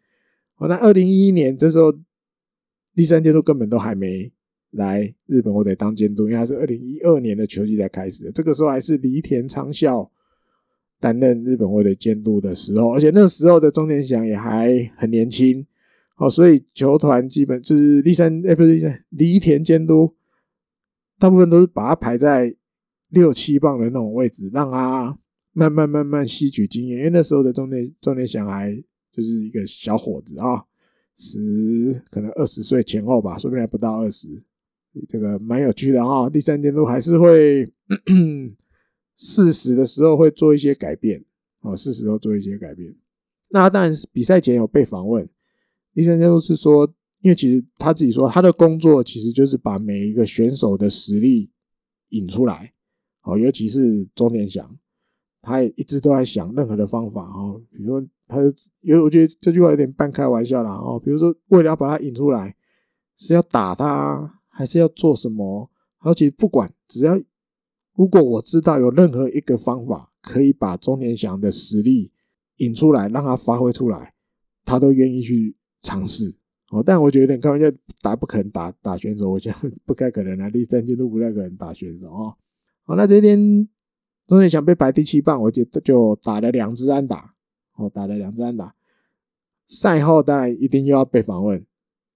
[0.58, 1.94] 哦，那二零一一年这时候。
[2.94, 4.34] 第三监督根本都还没
[4.72, 8.32] 来日本火腿当监督，因为他是二零一二年的球季才开始的。
[8.32, 10.10] 这个时候还是栗田昌孝
[11.00, 15.66] 担任日本火腿监督的时候，而且那时候的钟田祥也还很年轻，
[16.18, 20.16] 哦，所以球团基本就是立山，哎，不是栗田监督，
[21.20, 22.56] 大部分都是把他排在
[23.10, 25.18] 六七棒的那种位置，让他
[25.54, 27.00] 慢慢慢慢吸取经验。
[27.00, 28.74] 因为那时候的钟田钟田祥还
[29.12, 30.64] 就是一个小伙子啊。
[31.14, 34.30] 十可能二十岁前后吧，说不定还不到二十，
[35.08, 36.30] 这个蛮有趣的哈。
[36.30, 37.72] 第三监督还是会
[39.16, 41.24] 适时的时候会做一些改变，
[41.62, 42.96] 哦，适时候做一些改变。
[43.50, 45.28] 那他当然是比赛前有被访问，
[45.94, 51.52] 第三监督是说，因为其实他自己说他的工作其实就是把每一个选手的实力
[52.10, 52.74] 引出来，
[53.24, 54.78] 哦，尤其是钟田祥，
[55.42, 58.08] 他也一直都在想任何的方法哈，比如说。
[58.34, 58.48] 他就
[58.80, 62.56] 因为我觉得这句话有点半开玩笑啦哦，比如说为了要把他引出来，
[63.18, 65.72] 是要打他还是要做什么？
[65.98, 67.20] 而且不管，只要
[67.96, 72.12] 如果我知道有任何一个方法可以把钟田祥的实力
[72.58, 74.14] 引出来，让他发挥出来，
[74.64, 76.36] 他都愿意去尝试
[76.70, 76.84] 哦。
[76.86, 77.66] 但我觉得有点开玩笑，
[78.04, 79.52] 打不可能打打选手，我想
[79.84, 82.36] 不太可能啊，第三阶都不太可能打选手哦。
[82.84, 83.68] 好，那这一天
[84.28, 87.34] 钟田祥被排第七棒，我觉得就打了两支安打。
[87.78, 88.76] 我打了两支安打，
[89.66, 91.66] 赛后当然一定又要被访问。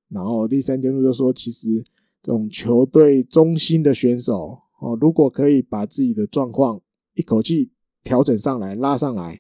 [0.10, 1.84] 然后栗山监督就说：“其实
[2.26, 6.82] 这种球队中心的选手哦，如果可以把自己的状况
[7.14, 7.70] 一口气
[8.04, 9.40] 调整上来、拉上来，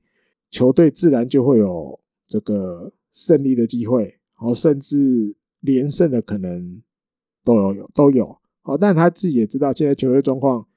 [0.51, 4.03] 球队自然就会有这个胜利的机会，
[4.37, 6.79] 然后甚至连胜的可能
[7.43, 8.37] 都有有都有。
[8.61, 10.67] 哦，但他自己也知道，现在球队状况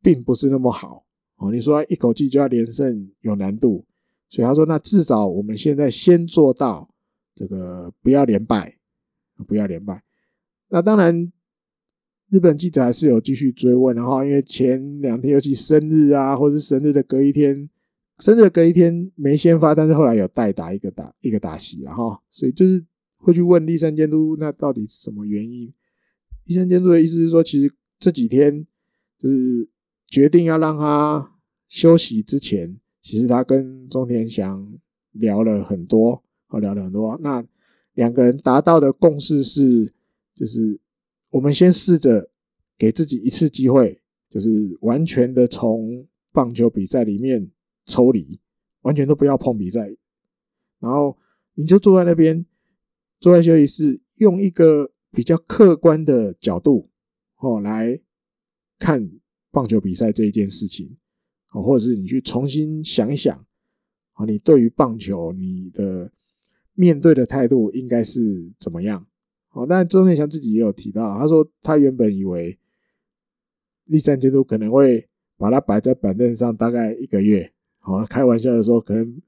[0.00, 1.04] 并不是那么好。
[1.38, 3.84] 哦，你说一口气就要连胜有难度。”
[4.30, 6.88] 所以他说：“那至少我们现在先做到
[7.34, 8.78] 这个不要连败，
[9.48, 10.04] 不要连败。
[10.74, 11.30] 那当然，
[12.30, 13.94] 日本记者还是有继续追问。
[13.94, 17.68] 然后，因为前两天尤其生日啊，或者是生日的隔一天，
[18.18, 22.82] 甚至隔一天没先发，但是后来有代打一个打一个打席了哈，所以就是
[23.18, 25.70] 会去问立山监督，那到底是什么原因？
[26.44, 28.66] 立山监督的意思是说，其实这几天
[29.18, 29.68] 就是
[30.08, 31.32] 决定要让他
[31.68, 34.72] 休息之前，其实他跟中田翔
[35.10, 37.20] 聊了很多，哦，聊了很多。
[37.22, 37.44] 那
[37.92, 39.92] 两个人达到的共识是，
[40.34, 40.80] 就是
[41.30, 42.30] 我们先试着
[42.76, 47.50] 给自己一次机会，就是完全的从棒球比赛里面。
[47.84, 48.38] 抽离，
[48.82, 49.88] 完全都不要碰比赛，
[50.78, 51.18] 然后
[51.54, 52.46] 你就坐在那边，
[53.18, 56.88] 坐在休息室，用一个比较客观的角度
[57.38, 58.00] 哦来
[58.78, 59.10] 看
[59.50, 60.96] 棒球比赛这一件事情，
[61.50, 63.36] 哦，或者是你去重新想一想，
[64.12, 66.12] 啊，你对于棒球你的
[66.74, 69.04] 面对的态度应该是怎么样？
[69.52, 72.58] 哦，但周念祥自己也有提到，他说他原本以为
[73.84, 77.52] 立山监督可能会把他摆在板凳上大概一个月。
[77.78, 79.20] 好，开玩笑的说，可能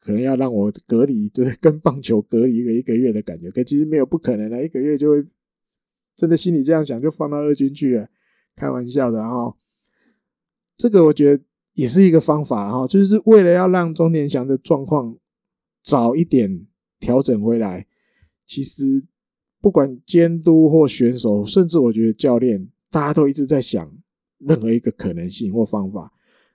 [0.00, 3.50] 可能要让我隔离，就是跟棒球隔离一个一个月的感觉。
[3.50, 5.24] 可其实没有不可能的，一个月就会
[6.16, 8.08] 真的心里这样想，就放到二军去了。
[8.56, 9.56] 开玩笑的，哈
[10.76, 11.42] 这个我觉得
[11.74, 15.16] 也是一个方法，哈就是为了要让钟年祥的状况
[15.82, 16.66] 早一点
[16.98, 17.86] 调整回来。
[18.44, 19.04] 其实
[19.60, 23.92] 不管监督或选手，甚至我觉得教练，大家都一直在想
[24.38, 26.12] 任何一个可能性或方法。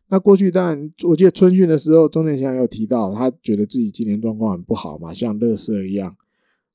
[0.09, 6.15] 那过去当然，我记得春训的时候，钟田祥有提到，他觉得自己今年状况很不好嘛，像垃圾一样。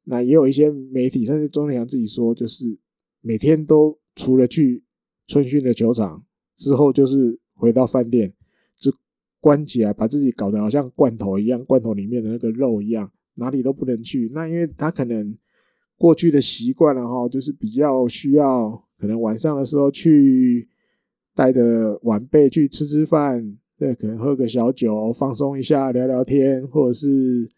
[0.05, 2.77] 那也有一些媒体，甚至钟田祥自己说，就是
[3.21, 4.83] 每天都除了去
[5.27, 6.25] 春训的球场
[6.57, 8.33] 之后，就是回到饭店
[8.79, 8.93] 就
[9.41, 14.31] 关起来，把自己搞得好像罐头一样，罐头里面的那个肉一样，哪里都不能去。
[14.35, 15.37] 那因为他可能
[15.99, 20.67] 过去的习惯了哈，就是比较需要，可能晚上的时候去。
[21.35, 27.49] 带着晚辈去吃吃饭，对，可能喝个小酒，放松一下，聊聊天，或者是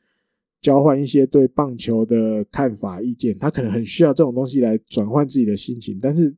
[0.60, 3.38] 交换一些对棒球的看法、意见。
[3.38, 5.98] 他可能很需要这种东西来转换自己的心情。
[5.98, 6.36] 但是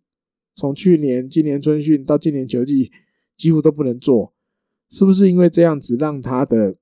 [0.54, 2.92] 从去年、今年春训到今年球季，
[3.36, 4.32] 几乎都不能做，
[4.88, 6.76] 是不是因为这样子让他的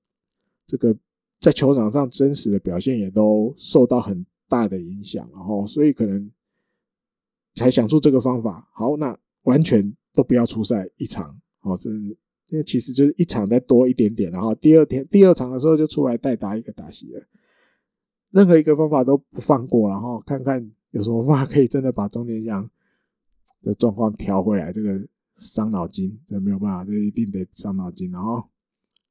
[0.67, 0.95] 这个
[1.39, 5.25] 在球场上真实的表现也都受到很大的影响？
[5.33, 6.29] 然后，所以可能
[7.55, 8.69] 才想出这个方法。
[8.75, 9.95] 好，那完全。
[10.13, 17.23] 都不要出赛一场，哦，这因为其实就是一场再多一点点，然后第二天第二场的时候就出来代打一个打席了。
[18.31, 22.69] 任何一个方法都不放过，然后看看有什么方法可以真的把钟田翔
[23.61, 24.69] 的状况调回来。
[24.69, 24.99] 这个
[25.37, 28.11] 伤脑筋，这没有办法，这一定得伤脑筋。
[28.11, 28.49] 然后，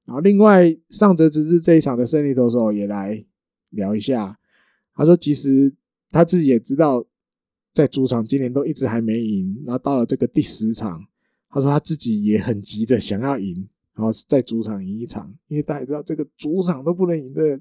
[0.04, 3.24] 然后另外上泽直之这一场的胜利投手也来
[3.70, 4.38] 聊一下。
[5.00, 5.72] 他说，其实
[6.10, 7.06] 他自己也知道。
[7.72, 11.06] 在主场今年都一直还没赢，然后到了这个第十场，
[11.48, 17.58] 他说他自己也很急着想要赢，然后在主场赢一场，因为大家知道这个主场都不能赢，这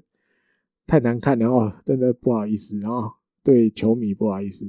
[0.84, 3.08] 太难看了哦，真的不好意思，然后
[3.44, 4.66] 对球迷不好意思。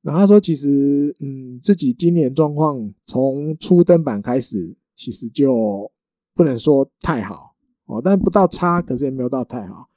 [0.00, 5.90] 然后他说其实嗯，自己今年状况从初登板开始，其实就
[6.34, 9.87] 不能说太好哦，但不到差，可是也没有到太好。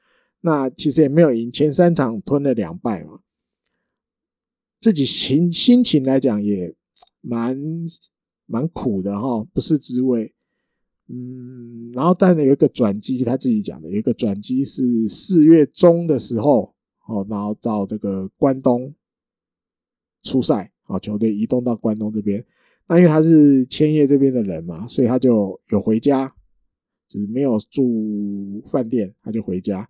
[0.42, 3.20] 那其实也没有赢，前三场吞了两败嘛。
[4.80, 6.76] 自己心心情来讲也
[7.22, 7.56] 蛮
[8.48, 10.34] 蛮苦的哈，不是滋味。
[11.08, 16.74] 嗯，然后但有一个转机，他自己讲的有一个转机是四月中的时候
[17.08, 18.96] 哦，然后到这个关东
[20.24, 22.44] 出赛啊，球队移动到关东这边。
[22.88, 26.34] 那因为他是千叶这边的人嘛，所以他就有回家，
[27.08, 29.88] 就是没有住饭店，他就回家。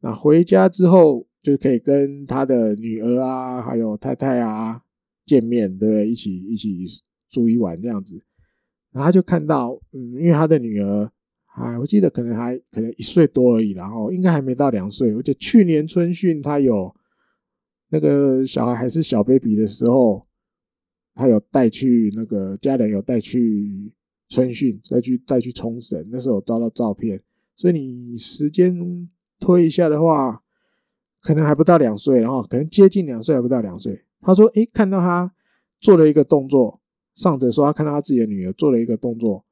[0.00, 1.26] 那回家之后。
[1.46, 4.82] 就可以跟他的女儿啊，还有太太啊
[5.24, 6.10] 见面，对不对？
[6.10, 6.84] 一起一起
[7.30, 8.20] 住一晚这样子，
[8.90, 11.08] 然后他就看到，嗯，因为他的女儿
[11.44, 15.14] 还，我记得可能还可能一岁多而已，然后应该还没到两岁。
[15.14, 16.92] 而且去年春训他有
[17.90, 20.26] 那个小孩还是小 baby 的时候，
[21.14, 23.92] 他有带去那个家人有带去
[24.28, 27.22] 春训，再去再去冲绳，那时候有照到照片。
[27.54, 28.76] 所以你时间
[29.38, 30.42] 推一下的话。
[31.22, 34.04] 可能还不到两岁，然后可能接近两岁还不到两岁。
[34.20, 35.34] 他说：“诶，看到他
[35.80, 36.80] 做了一个动作，
[37.16, 39.44] 上者说他看到他自己的女儿做了一个动作，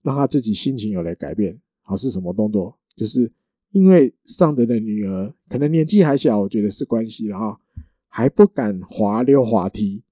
[0.00, 1.60] 让他自己心情有了改变。
[1.82, 2.78] 好，是什么动作？
[2.96, 3.30] 就是
[3.72, 7.60] 因为上者的女儿可能年纪还小，我觉得是关系了哈，
[8.08, 10.02] 还不敢滑溜滑梯，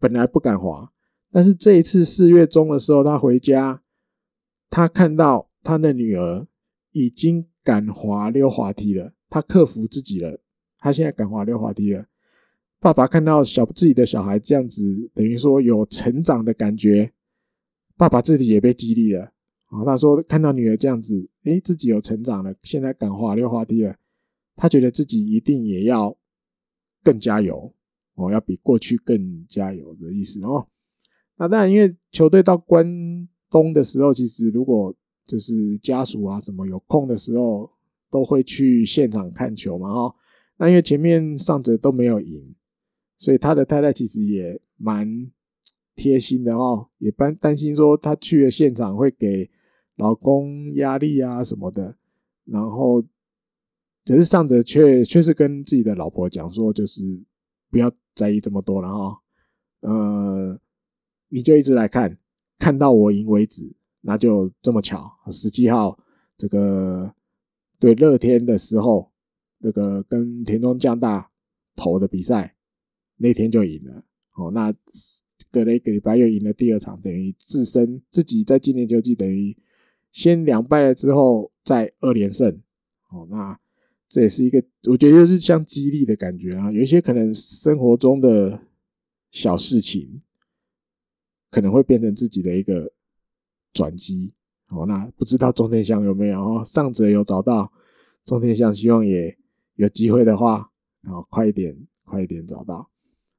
[0.00, 0.90] 本来不敢滑，
[1.30, 3.82] 但是这一次四月中的时候，他回家，
[4.68, 6.48] 他看到他的女儿
[6.90, 10.40] 已经敢滑溜滑梯了。”他克服自己了，
[10.78, 12.06] 他现在敢滑溜滑梯了。
[12.80, 17.12] 爸爸看到小自己的小孩这样子，等于说有成长的感觉，
[17.96, 19.32] 爸爸自己也被激励了。
[19.66, 23.94] 啊，他说看到女儿这样子，诶，自己有成长了，现在敢滑溜滑梯了，
[24.56, 26.16] 他觉得自己一定也要
[27.04, 27.72] 更加油
[28.14, 30.66] 哦，要比过去更加油的意思哦。
[31.36, 34.92] 那当然，因为球队到关东的时候，其实如果
[35.30, 37.70] 就是家属啊什么有空的时候，
[38.10, 40.14] 都会去现场看球嘛，哈。
[40.56, 42.54] 那因为前面上泽都没有赢，
[43.16, 45.30] 所以他的太太其实也蛮
[45.94, 49.48] 贴心的哦，也担担心说他去了现场会给。
[49.96, 51.94] 老公压力啊什么的，
[52.46, 53.02] 然后
[54.06, 57.22] 可是上泽却却是跟自己的老婆讲说，就是
[57.70, 59.20] 不要在意这么多了哈，
[59.80, 60.58] 呃，
[61.28, 62.16] 你就一直来看，
[62.58, 65.98] 看到我赢为止，那就这么巧，十七号
[66.36, 67.14] 这个
[67.78, 69.12] 对乐天的时候，
[69.60, 71.30] 这个跟田中将大
[71.76, 72.56] 投的比赛
[73.16, 74.04] 那天就赢了，
[74.36, 74.72] 哦，那
[75.50, 79.56] 隔了一个礼拜又赢了第二场，等于自身自己在今年球季等于。
[80.12, 82.60] 先两败了之后再二连胜，
[83.10, 83.56] 哦，那
[84.08, 86.72] 这也是一个我觉得就是像激励的感觉啊。
[86.72, 88.60] 有一些可能生活中的
[89.30, 90.20] 小事情，
[91.48, 92.92] 可能会变成自己的一个
[93.72, 94.34] 转机。
[94.68, 96.40] 哦，那不知道中天祥有没有？
[96.40, 97.72] 哦，上者有找到
[98.24, 99.36] 中天祥，希望也
[99.74, 100.70] 有机会的话，
[101.02, 102.90] 然后快一点，快一点找到。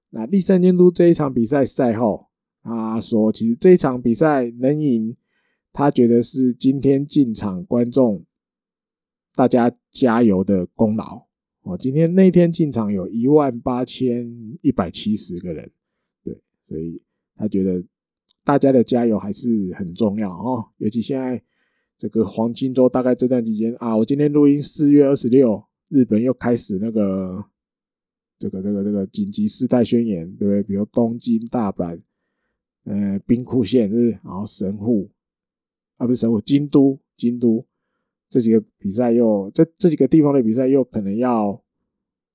[0.09, 2.27] 那立山监督这一场比赛赛后，
[2.61, 5.15] 他说，其实这一场比赛能赢。
[5.73, 8.25] 他觉得是今天进场观众
[9.33, 11.27] 大家加油的功劳
[11.61, 11.77] 哦。
[11.77, 15.71] 今天那天进场有一万八千一百七十个人，
[16.25, 17.01] 对，所以
[17.37, 17.81] 他觉得
[18.43, 20.65] 大家的加油还是很重要哦。
[20.77, 21.41] 尤其现在
[21.97, 27.45] 这个黄金周，大概这段期间啊，我今天录音四月二十六，日本又开始那个
[28.39, 30.63] 这个这个这个紧急事态宣言，对不对？
[30.63, 32.01] 比如东京、大阪、
[32.85, 34.09] 呃兵库县，是不是？
[34.23, 35.11] 然后神户。
[35.97, 37.63] 啊，不是神户，京都，京都
[38.27, 41.63] 这几个比赛又这这几个地方的比赛又可能要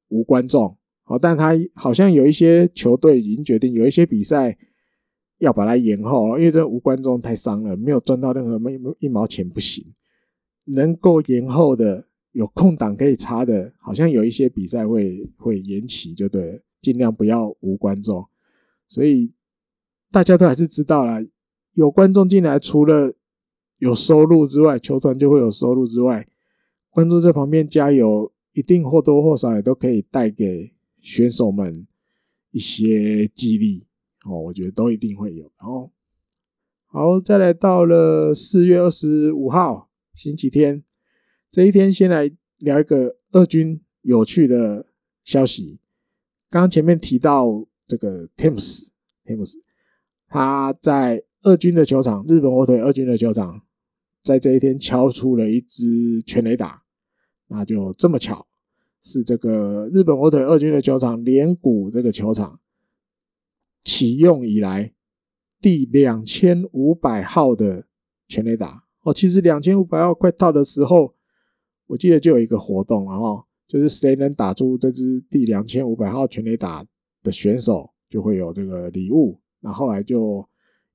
[0.07, 4.57] 无观众，好，但他好像有一些球队已经决定，有一些比赛
[5.39, 9.95] 要把它延后，因为这无观众太伤了，没有赚到任何没一毛钱不行。
[10.66, 18.26] 能够延后的，有空档可以插的，好像有一些比赛会会延期，就对了，尽量不要无观众。
[18.89, 19.32] 所以
[20.11, 21.24] 大家都还是知道啦，
[21.74, 23.14] 有观众进来，除了
[23.78, 26.26] 有收入之外，球团就会有收入之外，
[26.91, 31.87] 观众在旁边加油，一定或多或少也都可以带给选手们
[32.51, 33.86] 一些激励
[34.29, 34.41] 哦。
[34.41, 35.45] 我觉得都一定会有。
[35.59, 35.93] 然后，
[36.87, 40.83] 好，再来到了四月二十五号星期天
[41.51, 44.87] 这一天，先来聊一个二军有趣的
[45.24, 45.79] 消息。
[46.51, 49.55] 刚刚前面提到这个 Thames，Thames
[50.29, 53.62] 他在二军的球场，日本火腿二军的球场。
[54.22, 56.83] 在这一天敲出了一支全垒打，
[57.47, 58.49] 那就这么巧，
[59.01, 62.59] 是这个日本火腿二军的球场连谷这个球场
[63.87, 64.93] 启用以来
[65.61, 67.87] 第两千五百号的
[68.26, 69.14] 全垒打哦。
[69.14, 71.14] 其实两千五百号快到的时候，
[71.87, 76.84] 我记得就有一个活动，然后就是谁能打出这支第两千五百号全垒打
[77.22, 79.41] 的选手就会有这个礼物。
[79.61, 80.45] 那后来就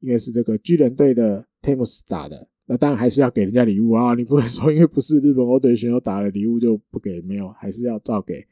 [0.02, 2.50] 因为是这个巨人队的 Thames 打的。
[2.66, 4.14] 那当然还是要给人家礼物啊！
[4.16, 8.46] 你不能说因为不是日本欧队选手打了礼物就不给，没有，还是要照给。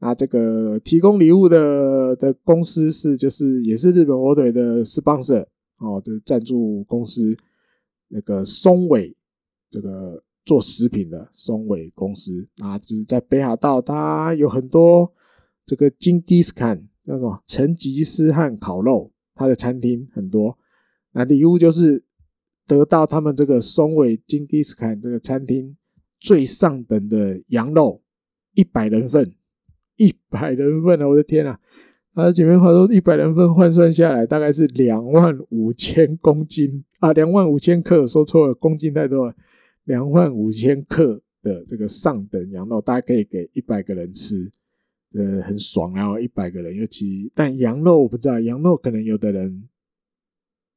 [0.00, 5.46] 那这个提供礼物的的公司是就是也是日本火腿的 sponsor
[5.78, 7.36] 哦，就是赞助公司
[8.08, 9.16] 那个松尾
[9.70, 15.12] 这个做食品的松尾公司啊，就是在北海道，它有很多
[15.64, 20.58] 这个金迪斯坎叫什么成吉思汗烤肉，它的餐厅很多。
[21.12, 22.04] 那礼物就是。
[22.66, 25.76] 得到他们这个松尾金迪斯坎这个餐厅
[26.20, 28.00] 最上等的羊肉
[28.54, 29.34] 一百人份，
[30.02, 31.06] 一百人份啊！
[31.06, 31.60] 我的天啊！
[32.14, 39.34] 他前面话说一百人份换算下来大概是两万五千公斤啊，两万五千克，说错了，公斤太多了，
[39.84, 44.50] 两万五千克的这个上等羊肉，大家可以给一百个人吃，
[45.14, 46.18] 呃，很爽啊！
[46.18, 49.68] 一百个人，尤其但羊肉我不知道，羊肉可能有的人。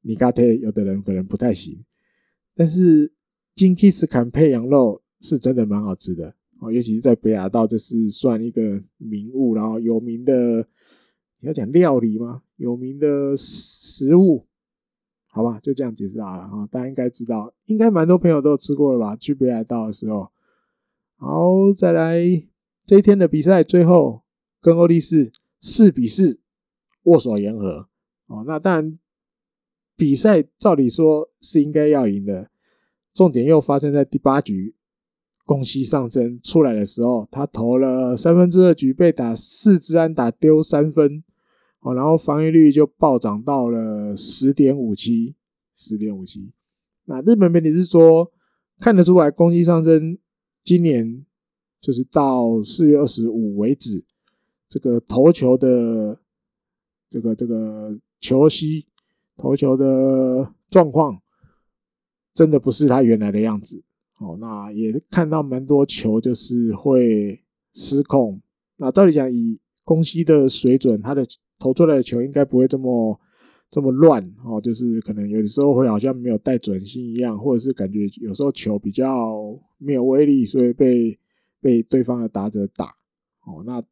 [0.05, 1.81] 尼加特有的人可能不太行，
[2.53, 3.13] 但是
[3.55, 10.67] 金吉斯坎配羊肉是真的蛮好吃的哦，尤其是在北海道，这是算一个名物，然后有名的，
[11.39, 12.43] 你要讲料理吗？
[12.55, 14.45] 有名的食物，
[15.31, 19.15] 好吧，就这样解释好了哈，大家应该知道，应该蛮多朋友都吃过了吧？
[19.15, 20.31] 去北海道的时候，
[21.17, 22.17] 好，再来
[22.85, 24.21] 这一天的比赛，最后
[24.61, 26.39] 跟欧力士四比四
[27.03, 27.89] 握手言和
[28.27, 28.99] 哦，那当然。
[29.95, 32.49] 比赛照理说是应该要赢的，
[33.13, 34.75] 重点又发生在第八局，
[35.45, 41.23] 宫西尚生出来的时候，他投了三分之二局被打四支安打丢三分，
[41.81, 45.35] 哦，然后防御率就暴涨到了十点五七，
[45.75, 46.51] 十点五七。
[47.05, 48.31] 那日本媒体是说，
[48.79, 50.17] 看得出来攻击上升
[50.63, 51.25] 今年
[51.81, 54.05] 就是到四月二十五为止，
[54.69, 56.19] 这个投球的
[57.09, 58.87] 这个这个球息
[59.37, 61.19] 投球的状况。
[62.33, 63.83] 真的不是他原来的样子，
[64.23, 67.43] 哦，那也看到蛮多球就是会
[67.73, 68.41] 失控。
[68.77, 71.25] 那照理讲，以宫西的水准，他的
[71.59, 73.19] 投出来的球应该不会这么
[73.69, 79.35] 这么乱，哦，就是可能有的时候会好像没有带准心一样，或者是感觉有时候球比较
[79.77, 81.19] 没有威力，所以被
[81.59, 82.95] 被对方的打者打。
[83.45, 83.83] 哦，那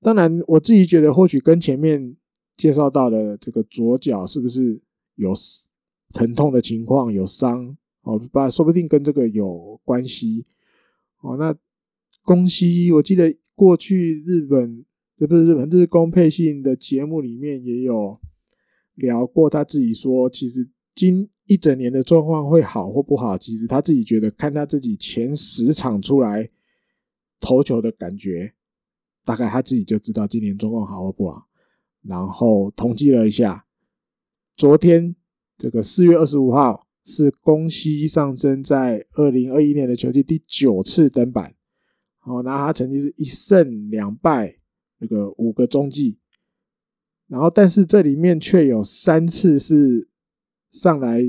[0.00, 2.16] 当然我自己觉得，或许跟前面
[2.56, 4.80] 介绍到的这个左脚是不是
[5.14, 5.32] 有
[6.12, 10.46] 疼痛的情况有伤哦，把说不定跟这个有关系
[11.20, 11.36] 哦。
[11.36, 11.56] 那
[12.24, 14.84] 宫西，我记得过去日本
[15.16, 18.20] 这不是日本日宫配信的节目里面也有
[18.94, 26.50] 聊过，他自己说，其实今一整年的状况会好或不好，其实他自己觉得看他自己前十场出来
[27.40, 28.54] 投球的感觉，
[29.24, 31.48] 大概他自己就知道今年状况好或不好。
[32.02, 33.66] 然后统计了一下，
[34.56, 35.14] 昨天。
[35.58, 41.54] 这个四月二十五号是宫西上升在二零二一年的球季第九次登板，
[42.18, 44.58] 好，那他成绩是一胜两败，
[44.98, 46.18] 那个五个中继，
[47.26, 50.08] 然后但是这里面却有三次是
[50.70, 51.22] 上来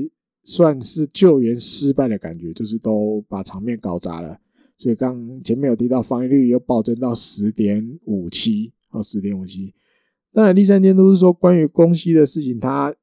[0.44, 4.40] 算是救援失败的感觉，就是都把场面搞砸了，
[4.76, 9.74] 所以刚前面有提到防御率又暴增到十点五七，哦，十点五七，
[10.32, 12.94] 当然第三天都是说关于宫西的事情，他。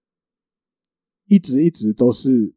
[1.28, 2.53] 一直一直都是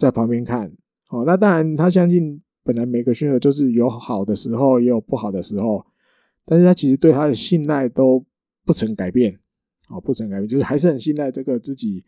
[0.00, 0.66] 在旁边看，
[1.10, 5.84] 哦，那当然他相信本来每个选手就是有好的时候，也有不好的时候，
[6.46, 8.24] 但是他其实对他的信赖都
[8.64, 9.38] 不曾改变，
[9.90, 12.02] 哦，不曾改变，就是还是很信赖这个自己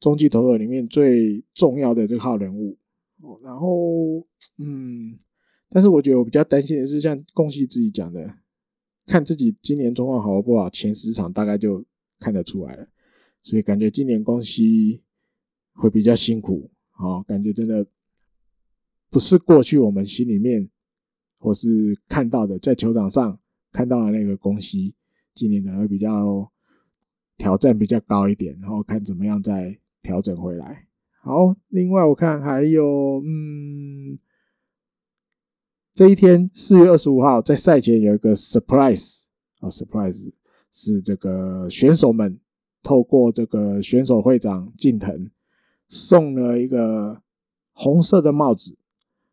[0.00, 2.76] 中继投手里面最重要的这号人物，
[3.22, 4.26] 哦，然后
[4.58, 5.16] 嗯，
[5.70, 8.34] 但是我觉得我比较担心的是像宫西自己讲的，
[9.06, 11.84] 看自己今年状况好不好，前十场大概就
[12.18, 12.88] 看得出来了，
[13.42, 15.04] 所以感觉今年宫西。
[15.80, 16.68] 会比较辛苦，
[16.98, 17.86] 哦，感觉真的
[19.08, 20.68] 不是过去我们心里面
[21.38, 21.68] 或是
[22.08, 23.38] 看到的，在球场上
[23.72, 24.96] 看到的那个宫西，
[25.32, 26.52] 今年可能会比较
[27.36, 30.88] 挑战比较高一点，然后看怎么样再调整回来。
[31.22, 34.18] 好，另外我看还有，嗯，
[35.94, 39.26] 这一天四月二十五号在赛前有一个 surprise
[39.60, 40.32] 啊，surprise
[40.72, 42.40] 是这个选手们
[42.82, 45.30] 透过这个选手会长近藤。
[45.88, 47.22] 送了一个
[47.72, 48.76] 红色的帽子，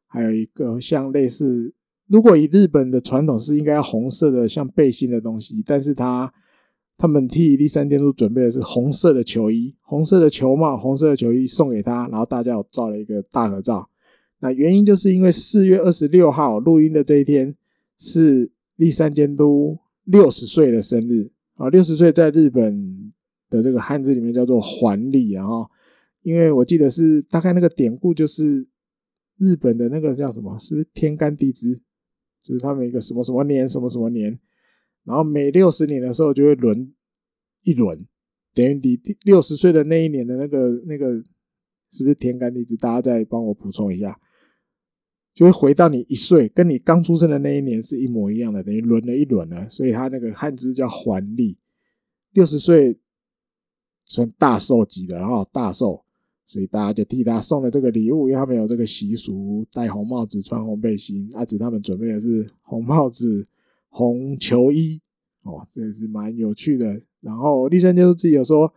[0.08, 1.74] 还有一个像类似，
[2.08, 6.34] 如果以日本的传统是应该红色的像背心的东西，但是他
[6.98, 13.90] 他们替第三监督准备的是红色的球衣、红色的球帽、红色的球衣送给他，然后大家有照了一个大合照。
[14.40, 17.54] 那原因就是因为四月二十六号录音的这一天
[17.98, 23.12] 是第三监督六十岁的生日啊，六十岁在日本
[23.50, 25.70] 的这个汉字里面叫做还礼，然后。
[26.26, 28.68] 因为我记得是大概那个典故，就是
[29.38, 31.84] 日本的那个叫什么，是不是天干地支？
[32.42, 34.40] 就是他们一个什么什么年，什么什么年，
[35.04, 36.92] 然后每六十年的时候就会轮
[37.62, 38.08] 一轮，
[38.56, 41.14] 等于你六十岁的那一年的那个那个
[41.92, 42.76] 是不是天干地支？
[42.76, 44.20] 大家再帮我补充一下，
[45.32, 51.60] 就会回到你一岁，跟你刚出生的那一年是一模一样的，等于轮了一轮了，所以他那个汉字叫还历，
[52.32, 53.00] 六十岁
[54.06, 56.04] 算大寿级的，然后大寿。
[56.48, 61.28] 所以大家就替他送了这个礼物，因为他们有这个习俗，戴红帽子、穿红背心。
[61.34, 63.48] 阿紫他们准备的是红帽子、
[63.90, 65.02] 红球衣，
[65.42, 67.02] 哦，这也是蛮有趣的。
[67.20, 68.72] 然后立三监督自己有说，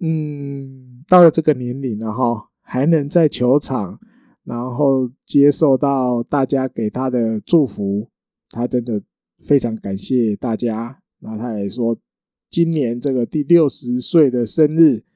[0.00, 3.98] 嗯，到了这个年龄了哈，还能在球场，
[4.44, 8.10] 然后接受到大家给他的祝福，
[8.50, 9.02] 他真的
[9.38, 11.00] 非常感谢大家。
[11.18, 11.98] 然后他也说，
[12.50, 15.07] 今年这个第六十岁的生日。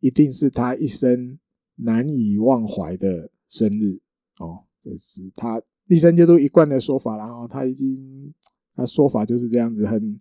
[0.00, 1.38] 一定是他一生
[1.76, 4.00] 难以忘怀的生日
[4.38, 7.16] 哦，这是他一生就都一贯的说法。
[7.16, 8.34] 然后他已经，
[8.74, 10.18] 他说法就是这样子，很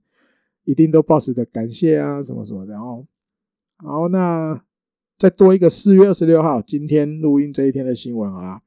[0.65, 2.73] 一定都抱持着感谢啊什么什么的。
[2.73, 3.07] 然后，
[3.77, 4.61] 好，那
[5.17, 8.61] 再多一个四月二十六号，今天录音这一天的新闻啊，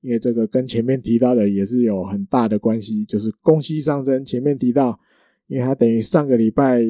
[0.00, 5.00] 因为这个跟前面提到的也是有很大的关系，就是供需上升前面提到，
[5.46, 6.82] 因为他等于上个礼拜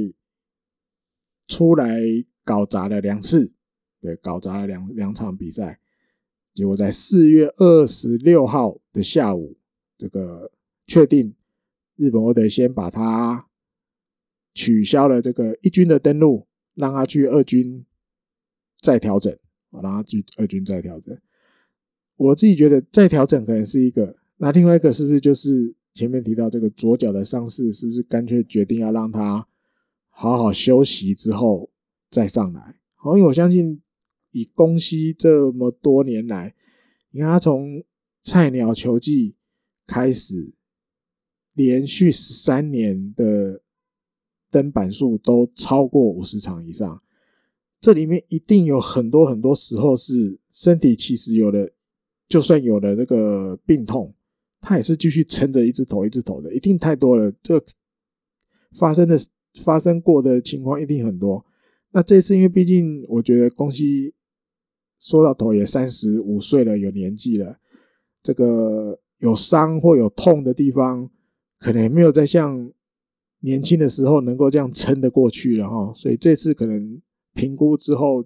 [1.47, 2.01] 出来。
[2.45, 3.53] 搞砸了两次，
[4.01, 5.80] 对，搞砸了两两场比赛。
[6.55, 9.57] 结果在四月二十六号的下午，
[9.97, 10.53] 这个
[10.86, 11.34] 确定
[11.97, 13.49] 日本我得先把他
[14.53, 17.86] 取消了这个一军的登录，让他去二军
[18.80, 19.34] 再调整，
[19.70, 21.16] 让他去二军再调整。
[22.16, 29.49] 我自己觉得再调整可能是一个，那另外一个是不是就是前面提到这个左脚的伤势，是不是干脆决定要让他
[30.11, 31.70] 好好休息之后
[32.13, 32.79] 再上来？
[32.95, 33.83] 好，因为我相信
[34.31, 36.55] 以宫西这么多年来，
[37.11, 37.83] 你看他从
[38.23, 39.35] 菜鸟球季
[39.87, 40.55] 开始，
[41.55, 43.63] 连续十三年的
[44.51, 47.03] 登板数都超过五十场以上，
[47.81, 51.73] 这里面一定有很多很多时候是身体其实有了。
[52.29, 54.15] 就算有了这个病痛，
[54.59, 57.31] 他也是继续撑着一直投一直投的，一定太多了。
[57.43, 57.63] 这
[58.79, 59.19] 发生的
[59.63, 61.45] 发生过的情况一定很多。
[61.93, 64.14] 那这次因为毕竟我觉得宫西
[64.99, 67.59] 说到头也三十五岁了，有年纪了，
[68.22, 71.11] 这个有伤或有痛的地方，
[71.59, 72.72] 可能也没有再像
[73.40, 75.93] 年轻的时候能够这样撑得过去了哈。
[75.95, 77.01] 所以这次可能
[77.34, 78.24] 评估之后，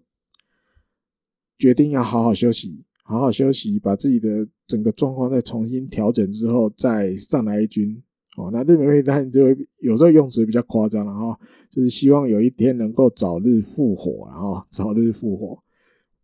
[1.58, 2.84] 决定要好好休息。
[3.08, 8.02] 好好休息，把自己的整个状况再重新调整之后，再上来一军。
[8.36, 9.48] 哦，那日本队当然就
[9.80, 11.38] 有时候用词比较夸张了哈，
[11.70, 15.62] 就是希望有一天能够早日复活，然后早日复活。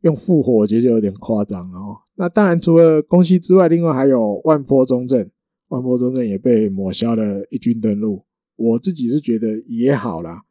[0.03, 2.01] 用复活我觉得就有点夸张了哈。
[2.17, 5.31] 那当然除了宫西之外，另外还有万坡中正，
[5.69, 8.25] 万坡中正也被抹消了一军登陆。
[8.57, 10.43] 我自己是觉得也好啦，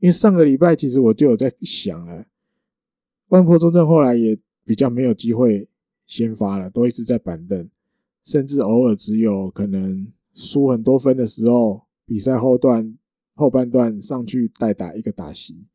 [0.00, 2.26] 因为上个礼拜其实我就有在想了，
[3.28, 4.38] 万坡中正后来也。
[4.68, 5.66] 比较没有机会
[6.06, 7.70] 先发了，都一直在板凳，
[8.22, 12.96] 甚至偶尔只有可能输很多分的时候，比赛后段
[13.34, 15.66] 后半段上去代打一个打席。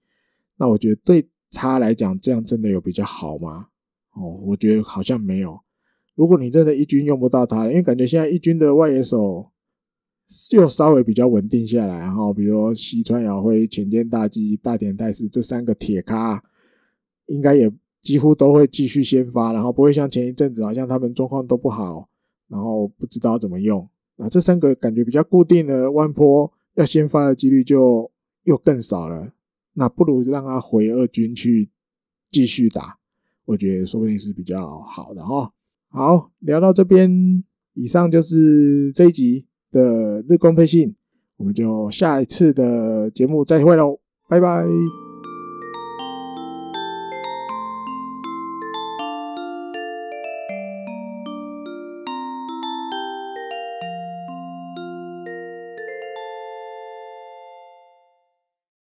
[0.57, 3.67] 那我觉得对他来讲，这样真的有比较好吗？
[4.13, 5.59] 哦，我觉得好像没有。
[6.15, 9.51] 如果你真的一军用不到他了，因为感觉现在一军的外野手
[10.51, 16.43] 又稍微比较稳定下来，然后比如说西川遥辉、浅见大纪、大田泰司这三个铁咖，
[17.27, 17.71] 应该也。
[18.03, 22.09] 几乎都会继续先发，然后不会像前一阵子，好像他们状况都不好，
[22.49, 23.89] 然后不知道怎么用。
[24.17, 28.11] 那这三个感觉比较固定的，万坡要先发的几率就
[28.43, 29.31] 又更少了。
[29.73, 31.69] 那不如让他回二军去
[32.31, 32.97] 继续打，
[33.45, 35.51] 我觉得说不定是比较好的哈。
[35.89, 37.43] 好，聊到这边，
[37.73, 40.95] 以上就是这一集的日光配信，
[41.37, 44.63] 我们就下一次的节目再会喽，拜拜。